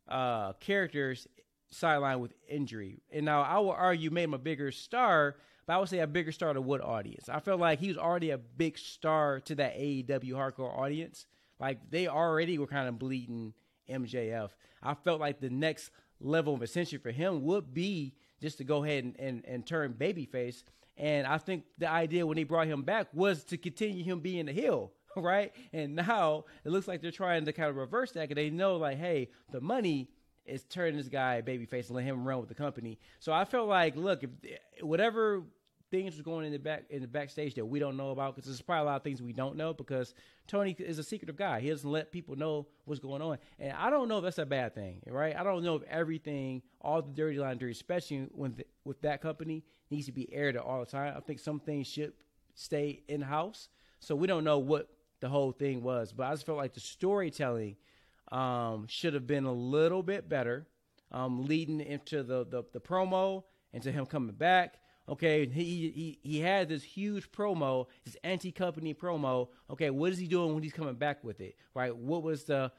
[0.08, 1.26] uh, characters
[1.72, 3.02] sidelined with injury.
[3.12, 6.06] And now I would argue made him a bigger star, but I would say a
[6.06, 7.28] bigger star to what audience?
[7.28, 11.26] I felt like he was already a big star to that AEW hardcore audience.
[11.60, 13.52] Like they already were kind of bleeding
[13.90, 14.50] MJF.
[14.82, 18.84] I felt like the next level of ascension for him would be just to go
[18.84, 20.62] ahead and, and, and turn babyface.
[20.98, 24.46] And I think the idea when they brought him back was to continue him being
[24.46, 25.52] the heel, right?
[25.72, 28.76] And now it looks like they're trying to kind of reverse that because they know,
[28.76, 30.10] like, hey, the money
[30.44, 32.98] is turning this guy babyface and let him run with the company.
[33.20, 34.30] So I felt like, look, if
[34.80, 35.44] whatever
[35.90, 38.48] things was going in the back in the backstage that we don't know about because
[38.48, 40.14] there's probably a lot of things we don't know because
[40.46, 41.60] Tony is a secretive guy.
[41.60, 44.46] He doesn't let people know what's going on, and I don't know if that's a
[44.46, 45.34] bad thing, right?
[45.36, 49.64] I don't know if everything, all the dirty laundry, especially when the, with that company,
[49.90, 51.14] needs to be aired all the time.
[51.16, 52.12] I think some things should
[52.54, 53.68] stay in house,
[54.00, 54.88] so we don't know what
[55.20, 56.12] the whole thing was.
[56.12, 57.76] But I just felt like the storytelling
[58.30, 60.66] um, should have been a little bit better,
[61.12, 64.78] um, leading into the, the the promo into him coming back
[65.08, 69.48] Okay, he he he had this huge promo, this anti-company promo.
[69.70, 71.56] Okay, what is he doing when he's coming back with it?
[71.74, 71.96] Right?
[71.96, 72.70] What was the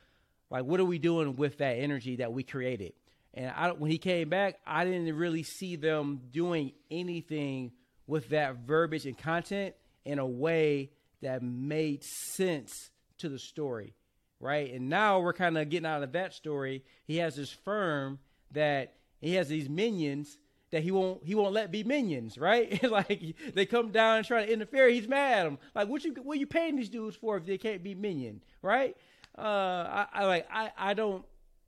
[0.52, 0.64] like?
[0.64, 2.94] What are we doing with that energy that we created?
[3.34, 7.72] And I, when he came back, I didn't really see them doing anything
[8.06, 9.76] with that verbiage and content
[10.06, 13.94] in a way that made sense to the story,
[14.40, 14.74] right?
[14.74, 16.84] And now we're kind of getting out of that story.
[17.06, 18.20] He has this firm
[18.52, 20.38] that he has these minions
[20.72, 22.82] that he won't he won't let be minions, right?
[22.92, 25.60] like they come down and try to interfere, he's mad at them.
[25.76, 28.96] Like what you what you paying these dudes for if they can't be minion, right?
[29.38, 31.26] Uh, I, I like I I don't.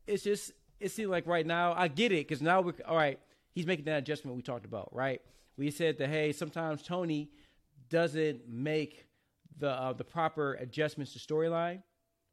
[0.07, 3.19] It's just it seems like right now I get it because now we're all right.
[3.53, 5.21] He's making that adjustment we talked about, right?
[5.57, 7.29] We said that hey, sometimes Tony
[7.89, 9.05] doesn't make
[9.57, 11.81] the uh, the proper adjustments to storyline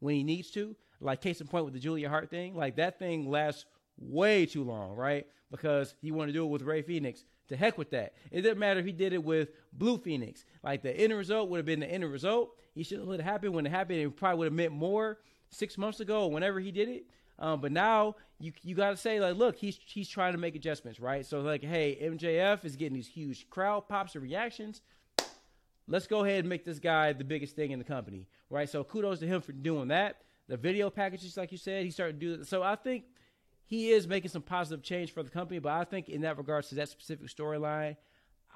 [0.01, 0.77] when he needs to.
[1.01, 3.65] Like case in point with the Julia Hart thing, like that thing lasts
[3.99, 5.27] way too long, right?
[5.51, 7.25] Because he wanted to do it with Ray Phoenix.
[7.49, 8.13] To heck with that.
[8.31, 10.45] It didn't matter if he did it with Blue Phoenix.
[10.63, 12.55] Like the end result would have been the end result.
[12.75, 14.01] He should have let it happen when it happened.
[14.01, 15.19] It probably would have meant more
[15.49, 17.07] six months ago whenever he did it.
[17.39, 20.57] Um, but now you you got to say like, look, he's he's trying to make
[20.57, 21.25] adjustments, right?
[21.25, 24.83] So like, hey, MJF is getting these huge crowd pops and reactions.
[25.87, 28.69] Let's go ahead and make this guy the biggest thing in the company, right?
[28.69, 30.21] So kudos to him for doing that.
[30.49, 32.45] The video packages, like you said, he started to do.
[32.45, 33.05] So I think
[33.69, 35.59] he is making some positive change for the company.
[35.61, 37.97] But I think in that regards to that specific storyline,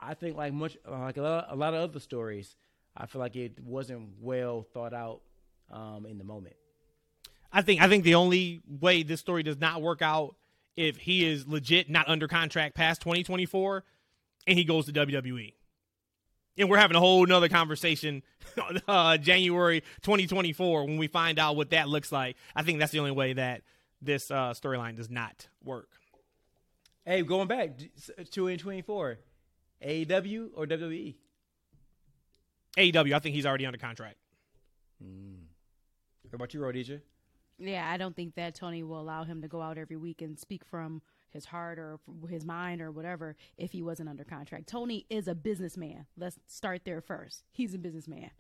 [0.00, 2.56] I think like much like a lot, a lot of other stories,
[2.96, 5.20] I feel like it wasn't well thought out
[5.70, 6.56] um, in the moment.
[7.52, 10.34] I think I think the only way this story does not work out
[10.76, 13.84] if he is legit not under contract past 2024
[14.46, 15.52] and he goes to WWE.
[16.56, 18.22] And we're having a whole nother conversation
[18.88, 22.36] uh, January 2024 when we find out what that looks like.
[22.56, 23.60] I think that's the only way that
[24.02, 25.88] this uh, storyline does not work.
[27.06, 27.88] Hey, going back to
[28.24, 29.18] 2024,
[29.84, 31.14] AEW or WWE?
[32.76, 33.12] AEW.
[33.12, 34.16] I think he's already under contract.
[35.02, 35.44] Mm.
[36.22, 37.00] What about you, Rhodesia?
[37.58, 40.38] Yeah, I don't think that Tony will allow him to go out every week and
[40.38, 41.98] speak from his heart or
[42.28, 44.66] his mind or whatever if he wasn't under contract.
[44.66, 46.06] Tony is a businessman.
[46.16, 47.44] Let's start there first.
[47.52, 48.30] He's a businessman.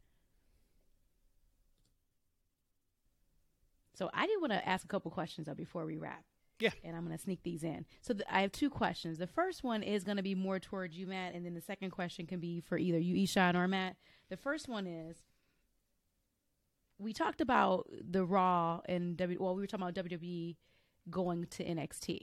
[4.02, 6.24] So I did want to ask a couple questions though before we wrap.
[6.58, 6.70] Yeah.
[6.82, 7.86] And I'm going to sneak these in.
[8.00, 9.16] So th- I have two questions.
[9.18, 11.90] The first one is going to be more towards you, Matt, and then the second
[11.92, 13.94] question can be for either you, Eshaun, or Matt.
[14.28, 15.22] The first one is
[16.98, 19.38] we talked about the Raw and W.
[19.40, 20.56] Well, we were talking about WWE
[21.08, 22.22] going to NXT.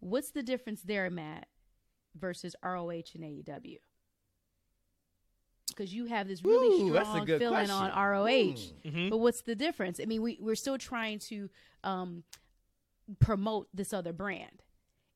[0.00, 1.46] What's the difference there, Matt,
[2.18, 3.76] versus ROH and AEW?
[5.80, 7.70] Because you have this really Ooh, strong feeling question.
[7.74, 9.08] on ROH, Mhm.
[9.08, 9.98] but what's the difference?
[9.98, 11.48] I mean, we we're still trying to
[11.84, 12.22] um,
[13.18, 14.62] promote this other brand.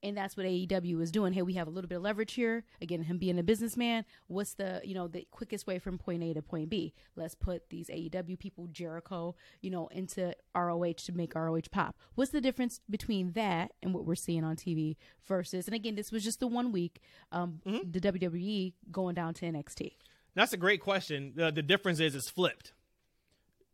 [0.03, 1.33] And that's what AEW is doing.
[1.33, 2.65] Hey, we have a little bit of leverage here.
[2.83, 6.33] Again, him being a businessman, what's the you know the quickest way from point A
[6.35, 6.95] to point B?
[7.17, 11.97] Let's put these AEW people, Jericho, you know, into ROH to make ROH pop.
[12.15, 14.97] What's the difference between that and what we're seeing on TV
[15.27, 15.67] versus?
[15.67, 17.01] And again, this was just the one week.
[17.33, 19.97] Um, The WWE going down to NXT.
[20.35, 21.33] That's a great question.
[21.37, 22.73] The, the difference is it's flipped.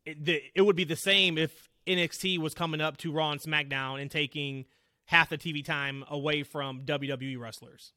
[0.05, 3.41] It, the, it would be the same if NXT was coming up to Raw and
[3.41, 4.67] SmackDown and taking
[5.07, 7.93] half the TV time away from WWE wrestlers.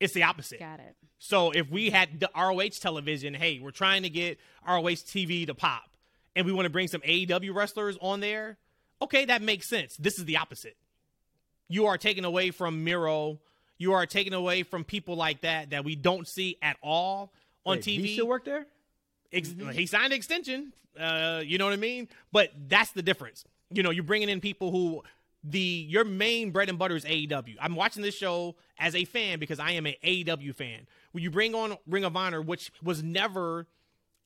[0.00, 0.60] It's the opposite.
[0.60, 0.94] Got it.
[1.18, 5.54] So if we had the ROH television, hey, we're trying to get ROH TV to
[5.54, 5.96] pop,
[6.36, 8.58] and we want to bring some AEW wrestlers on there,
[9.02, 9.96] okay, that makes sense.
[9.96, 10.76] This is the opposite.
[11.68, 13.40] You are taking away from Miro.
[13.76, 17.32] You are taking away from people like that that we don't see at all
[17.64, 18.00] on Wait, TV.
[18.00, 18.66] He still work there?
[19.32, 20.72] Ex- He signed an extension.
[20.98, 22.08] Uh, you know what I mean?
[22.32, 23.44] But that's the difference.
[23.70, 25.02] You know, you're bringing in people who
[25.44, 27.56] the your main bread and butter is AEW.
[27.60, 30.86] I'm watching this show as a fan because I am an AEW fan.
[31.12, 33.66] When you bring on Ring of Honor, which was never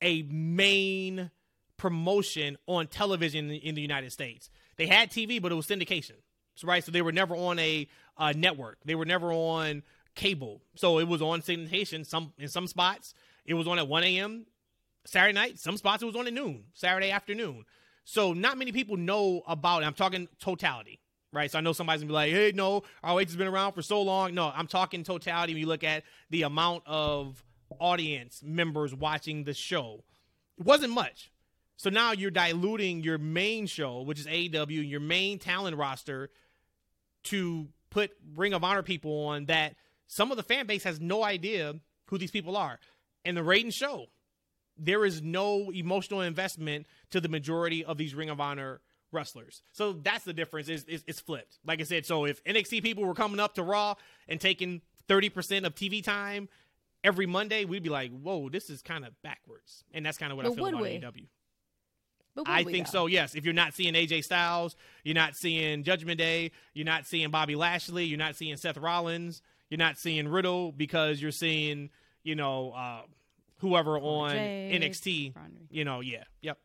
[0.01, 1.31] a main
[1.77, 6.15] promotion on television in, in the United States, they had TV, but it was syndication.
[6.55, 8.79] So, right, so they were never on a uh, network.
[8.85, 9.83] They were never on
[10.15, 10.63] cable.
[10.75, 12.05] So it was on syndication.
[12.07, 14.47] Some in some spots it was on at 1 a.m.
[15.05, 15.59] Saturday night.
[15.59, 17.65] Some spots it was on at noon, Saturday afternoon.
[18.05, 19.87] So not many people know about it.
[19.87, 21.01] I'm talking totality,
[21.33, 21.51] right?
[21.51, 24.03] So I know somebody's gonna be like, hey, no, ROH has been around for so
[24.03, 24.35] long.
[24.35, 25.55] No, I'm talking totality.
[25.55, 27.45] When you look at the amount of
[27.79, 30.05] audience members watching the show,
[30.59, 31.31] it wasn't much.
[31.77, 36.31] So now you're diluting your main show, which is AEW, your main talent roster,
[37.25, 39.75] to put Ring of Honor people on that
[40.13, 41.75] some of the fan base has no idea
[42.09, 42.79] who these people are.
[43.25, 44.09] And the ratings show
[44.77, 49.63] there is no emotional investment to the majority of these Ring of Honor wrestlers.
[49.73, 50.69] So that's the difference.
[50.69, 51.59] Is it's, flipped.
[51.65, 53.95] Like I said, so if NXT people were coming up to Raw
[54.29, 56.51] and taking thirty percent of TV time
[57.03, 60.37] every Monday, we'd be like, "Whoa, this is kind of backwards." And that's kind of
[60.37, 60.83] what I But feel would about
[61.15, 61.23] we?
[61.23, 61.27] AEW.
[62.35, 63.05] But I think though?
[63.05, 63.07] so.
[63.07, 67.31] Yes, if you're not seeing AJ Styles, you're not seeing Judgment Day, you're not seeing
[67.31, 69.43] Bobby Lashley, you're not seeing Seth Rollins,
[69.73, 71.89] you're not seeing Riddle because you're seeing,
[72.25, 73.01] you know, uh,
[73.57, 75.35] whoever on Jade, NXT.
[75.35, 75.61] Ronda.
[75.71, 76.59] You know, yeah, yep.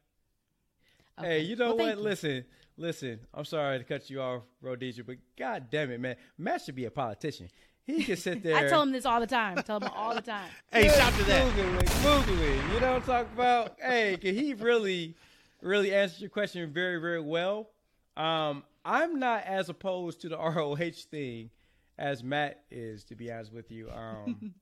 [1.17, 1.27] Okay.
[1.29, 2.03] Hey, you know Well, thank what?
[2.03, 2.43] Listen,
[2.75, 3.21] listen.
[3.33, 6.17] I'm sorry to cut you off, Rhodesia, but god damn it, man.
[6.37, 7.47] Matt should be a politician.
[7.85, 8.57] He can sit there.
[8.57, 9.55] I tell him this all the time.
[9.63, 10.49] tell him all the time.
[10.73, 11.49] Hey, shout to that.
[11.53, 12.55] Smoothly, smoothly.
[12.73, 13.77] You know what I'm talking about?
[13.81, 15.15] hey, can he really,
[15.61, 17.69] really answer your question very, very well?
[18.17, 20.75] Um, I'm not as opposed to the ROH
[21.09, 21.51] thing
[21.97, 23.89] as Matt is, to be honest with you.
[23.89, 24.53] Um,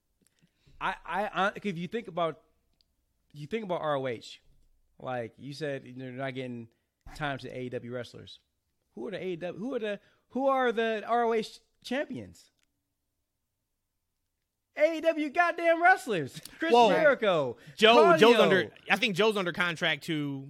[0.81, 2.39] I, I, I, if you think about,
[3.33, 4.39] you think about ROH,
[4.99, 6.67] like you said, they're not getting
[7.15, 8.39] time to AEW wrestlers.
[8.95, 9.57] Who are the AEW?
[9.57, 12.51] Who are the who are the ROH champions?
[14.77, 16.41] AEW goddamn wrestlers.
[16.59, 16.89] Chris Whoa.
[16.89, 17.57] Jericho.
[17.77, 18.17] Joe Claudio.
[18.17, 20.49] Joe's under I think Joe's under contract to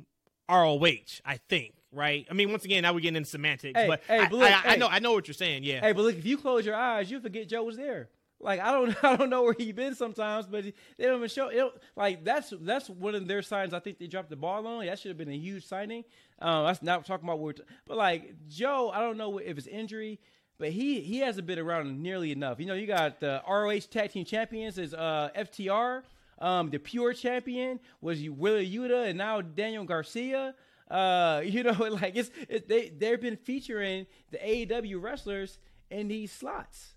[0.49, 2.27] ROH, I think, right?
[2.29, 4.51] I mean, once again, now we're getting into semantics, Hey, but, hey, I, but look,
[4.51, 4.77] I, I hey.
[4.77, 5.79] know I know what you're saying, yeah.
[5.79, 8.09] Hey, but look, if you close your eyes, you forget Joe was there.
[8.39, 11.49] Like I don't, I don't know where he been sometimes, but they don't even show.
[11.51, 13.73] Don't, like that's that's one of their signs.
[13.73, 14.85] I think they dropped the ball on.
[14.85, 16.03] That should have been a huge signing.
[16.39, 20.19] Um, that's not talking about what, but like Joe, I don't know if it's injury,
[20.57, 22.59] but he he hasn't been around nearly enough.
[22.59, 26.03] You know, you got the ROH Tag Team Champions is uh, FTR.
[26.39, 30.53] Um, the Pure Champion was Wheeler Yuta, and now Daniel Garcia.
[30.89, 35.57] Uh, you know, like it's it, they they've been featuring the AEW wrestlers
[35.89, 36.93] in these slots.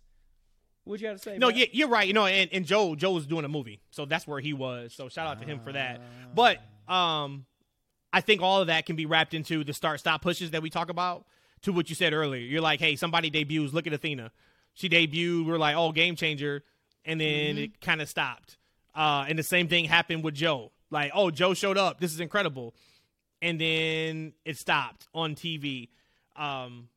[0.84, 1.36] What you got to say?
[1.36, 1.58] No, man?
[1.58, 2.06] yeah, you're right.
[2.06, 4.94] You know, and, and Joe Joe was doing a movie, so that's where he was.
[4.94, 6.00] So shout out to him for that.
[6.34, 6.58] But
[6.88, 7.44] um,
[8.12, 10.70] I think all of that can be wrapped into the start stop pushes that we
[10.70, 11.26] talk about.
[11.62, 13.72] To what you said earlier, you're like, hey, somebody debuts.
[13.72, 14.30] Look at Athena.
[14.74, 15.44] She debuted.
[15.44, 16.62] We're like, oh, game changer,
[17.04, 18.56] and then it kind of stopped.
[18.94, 20.70] Uh, and the same thing happened with Joe.
[20.90, 22.00] Like, oh, Joe showed up.
[22.00, 22.74] This is incredible,
[23.42, 25.88] and then it stopped on TV.
[26.36, 26.88] Um,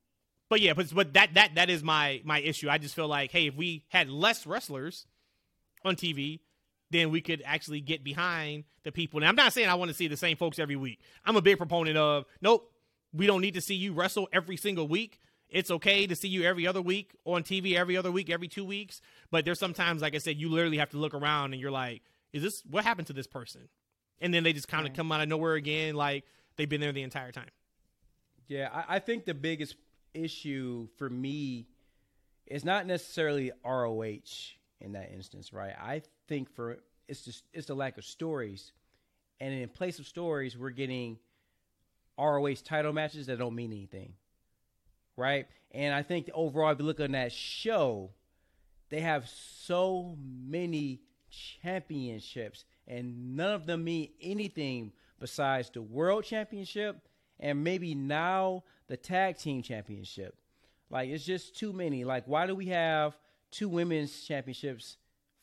[0.50, 2.70] but yeah, but, but that that that is my my issue.
[2.70, 5.08] I just feel like, hey, if we had less wrestlers
[5.86, 6.40] on TV,
[6.90, 9.20] then we could actually get behind the people.
[9.20, 11.00] And I'm not saying I want to see the same folks every week.
[11.26, 12.72] I'm a big proponent of nope,
[13.14, 15.20] we don't need to see you wrestle every single week.
[15.50, 18.64] It's okay to see you every other week on TV, every other week, every two
[18.64, 19.02] weeks.
[19.32, 22.04] But there's sometimes, like I said, you literally have to look around and you're like,
[22.32, 23.68] is this what happened to this person?
[24.22, 26.24] And then they just kind of come out of nowhere again, like
[26.56, 27.50] they've been there the entire time.
[28.48, 29.76] Yeah, I, I think the biggest
[30.14, 31.68] issue for me
[32.46, 34.20] is not necessarily ROH
[34.80, 35.74] in that instance, right?
[35.80, 38.74] I think for it's just it's the lack of stories,
[39.40, 41.18] and in place of stories, we're getting
[42.18, 44.14] ROH title matches that don't mean anything,
[45.16, 45.48] right?
[45.72, 48.12] And I think overall, if you look on that show,
[48.90, 51.00] they have so many
[51.30, 57.08] championships, and none of them mean anything besides the world championship
[57.40, 60.36] and maybe now the tag team championship.
[60.90, 62.04] Like it's just too many.
[62.04, 63.18] Like why do we have
[63.52, 64.98] two women's championships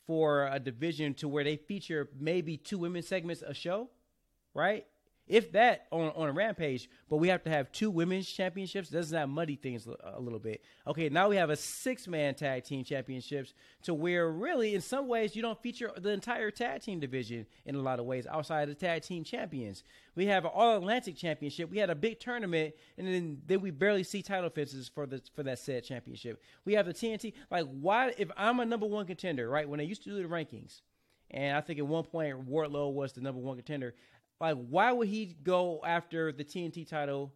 [0.05, 3.89] for a division to where they feature maybe two women segments a show,
[4.53, 4.85] right?
[5.29, 8.89] If that on on a rampage, but we have to have two women's championships.
[8.89, 10.63] Doesn't that muddy things a a little bit?
[10.87, 13.53] Okay, now we have a six man tag team championships
[13.83, 17.75] to where really in some ways you don't feature the entire tag team division in
[17.75, 19.83] a lot of ways outside of the tag team champions.
[20.15, 21.69] We have an all Atlantic championship.
[21.69, 25.21] We had a big tournament, and then then we barely see title fences for the
[25.35, 26.41] for that said championship.
[26.65, 27.33] We have the TNT.
[27.51, 28.13] Like why?
[28.17, 29.69] If I'm a number one contender, right?
[29.69, 30.81] When they used to do the rankings,
[31.31, 33.93] and I think at one point Wardlow was the number one contender.
[34.41, 37.33] Like, why would he go after the TNT title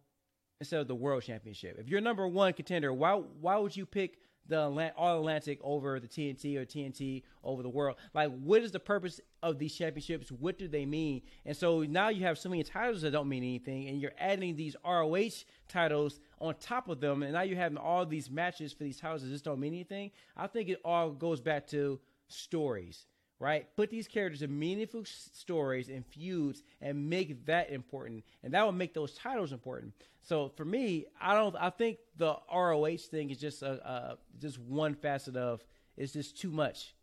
[0.60, 1.76] instead of the World Championship?
[1.78, 6.08] If you're number one contender, why why would you pick the All Atlantic over the
[6.08, 7.96] TNT or TNT over the World?
[8.14, 10.30] Like, what is the purpose of these championships?
[10.30, 11.22] What do they mean?
[11.44, 14.56] And so now you have so many titles that don't mean anything, and you're adding
[14.56, 18.84] these ROH titles on top of them, and now you're having all these matches for
[18.84, 20.10] these titles that just don't mean anything.
[20.36, 23.06] I think it all goes back to stories
[23.44, 23.66] right?
[23.76, 28.72] Put these characters in meaningful stories and feuds and make that important, and that will
[28.72, 29.92] make those titles important.
[30.22, 31.54] So for me, I don't.
[31.54, 35.62] I think the ROH thing is just a, just one facet of
[35.94, 36.94] it's just too much.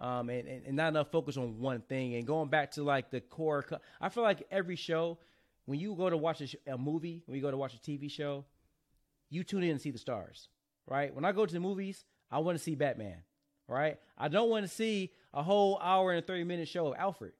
[0.00, 2.14] Um, and, and, and not enough focus on one thing.
[2.16, 5.18] And going back to like the core, co- I feel like every show,
[5.66, 7.78] when you go to watch a, sh- a movie, when you go to watch a
[7.78, 8.44] TV show,
[9.28, 10.48] you tune in and see the stars,
[10.86, 11.12] right?
[11.12, 13.16] When I go to the movies, I want to see Batman,
[13.68, 13.98] right?
[14.16, 17.32] I don't want to see a whole hour and 30 minute show of Alfred,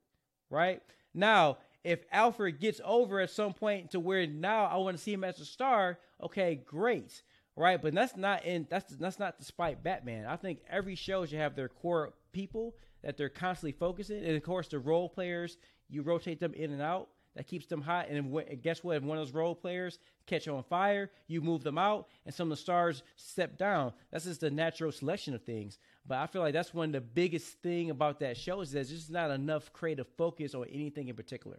[0.51, 0.83] right?
[1.15, 5.13] Now, if Alfred gets over at some point to where now I want to see
[5.13, 7.23] him as a star, okay, great,
[7.57, 7.81] right?
[7.81, 10.27] But that's not in that's that's not despite Batman.
[10.27, 14.43] I think every show should have their core people that they're constantly focusing, and of
[14.43, 15.57] course the role players
[15.89, 17.09] you rotate them in and out.
[17.37, 18.97] That keeps them hot, and guess what?
[18.97, 22.51] If one of those role players catch on fire, you move them out, and some
[22.51, 23.93] of the stars step down.
[24.11, 25.79] That's just the natural selection of things.
[26.05, 28.91] But I feel like that's one of the biggest thing about that show is there's
[28.91, 31.59] just not enough creative focus on anything in particular.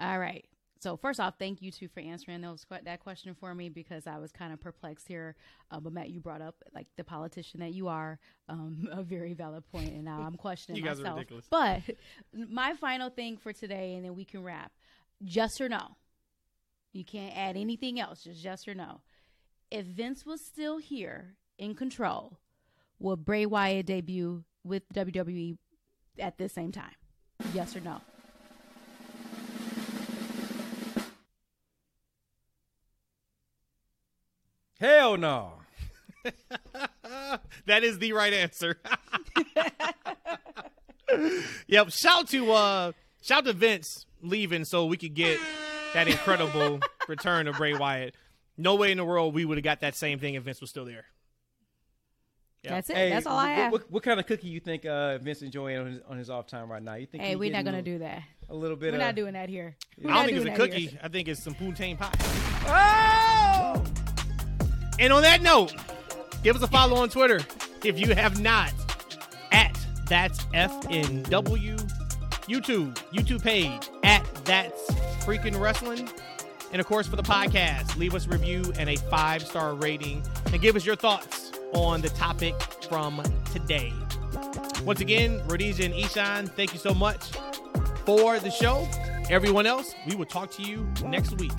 [0.00, 0.44] All right.
[0.84, 4.18] So first off, thank you two for answering those that question for me because I
[4.18, 5.34] was kind of perplexed here.
[5.70, 8.18] Uh, but Matt, you brought up like the politician that you are,
[8.50, 11.18] um, a very valid point, and now I'm questioning You guys are myself.
[11.20, 11.46] ridiculous.
[11.48, 11.80] But
[12.50, 14.72] my final thing for today, and then we can wrap.
[15.24, 15.96] Just or no?
[16.92, 18.24] You can't add anything else.
[18.24, 19.00] Just yes or no.
[19.70, 22.40] If Vince was still here in control,
[22.98, 25.56] would Bray Wyatt debut with WWE
[26.18, 26.92] at the same time?
[27.54, 28.02] Yes or no?
[34.80, 35.52] Hell no.
[37.66, 38.78] that is the right answer.
[41.66, 41.90] yep.
[41.90, 45.38] Shout to uh shout to Vince leaving so we could get
[45.92, 48.14] that incredible return of Bray Wyatt.
[48.56, 50.70] No way in the world we would have got that same thing if Vince was
[50.70, 51.06] still there.
[52.62, 52.70] Yeah.
[52.70, 52.96] That's it.
[52.96, 53.72] Hey, That's all I what, have.
[53.72, 56.46] What, what kind of cookie you think uh, Vince enjoying on his, on his off
[56.46, 56.94] time right now?
[56.94, 57.22] You think?
[57.22, 58.22] hey, we're not gonna do that.
[58.48, 58.92] a little bit.
[58.92, 59.76] We're of, not doing that here.
[60.02, 60.86] We're I don't think it's a cookie.
[60.86, 61.00] here.
[61.02, 62.10] I think it's some poutine pie.
[62.66, 63.93] Oh!
[64.98, 65.74] And on that note,
[66.42, 67.40] give us a follow on Twitter
[67.84, 68.72] if you have not.
[69.52, 71.78] At that's FNW.
[72.48, 74.90] YouTube, YouTube page at that's
[75.24, 76.08] freaking wrestling.
[76.72, 80.22] And of course, for the podcast, leave us a review and a five star rating
[80.52, 82.54] and give us your thoughts on the topic
[82.88, 83.22] from
[83.52, 83.92] today.
[84.82, 87.30] Once again, Rhodesia and Eshaun, thank you so much
[88.04, 88.86] for the show.
[89.30, 91.52] Everyone else, we will talk to you next week.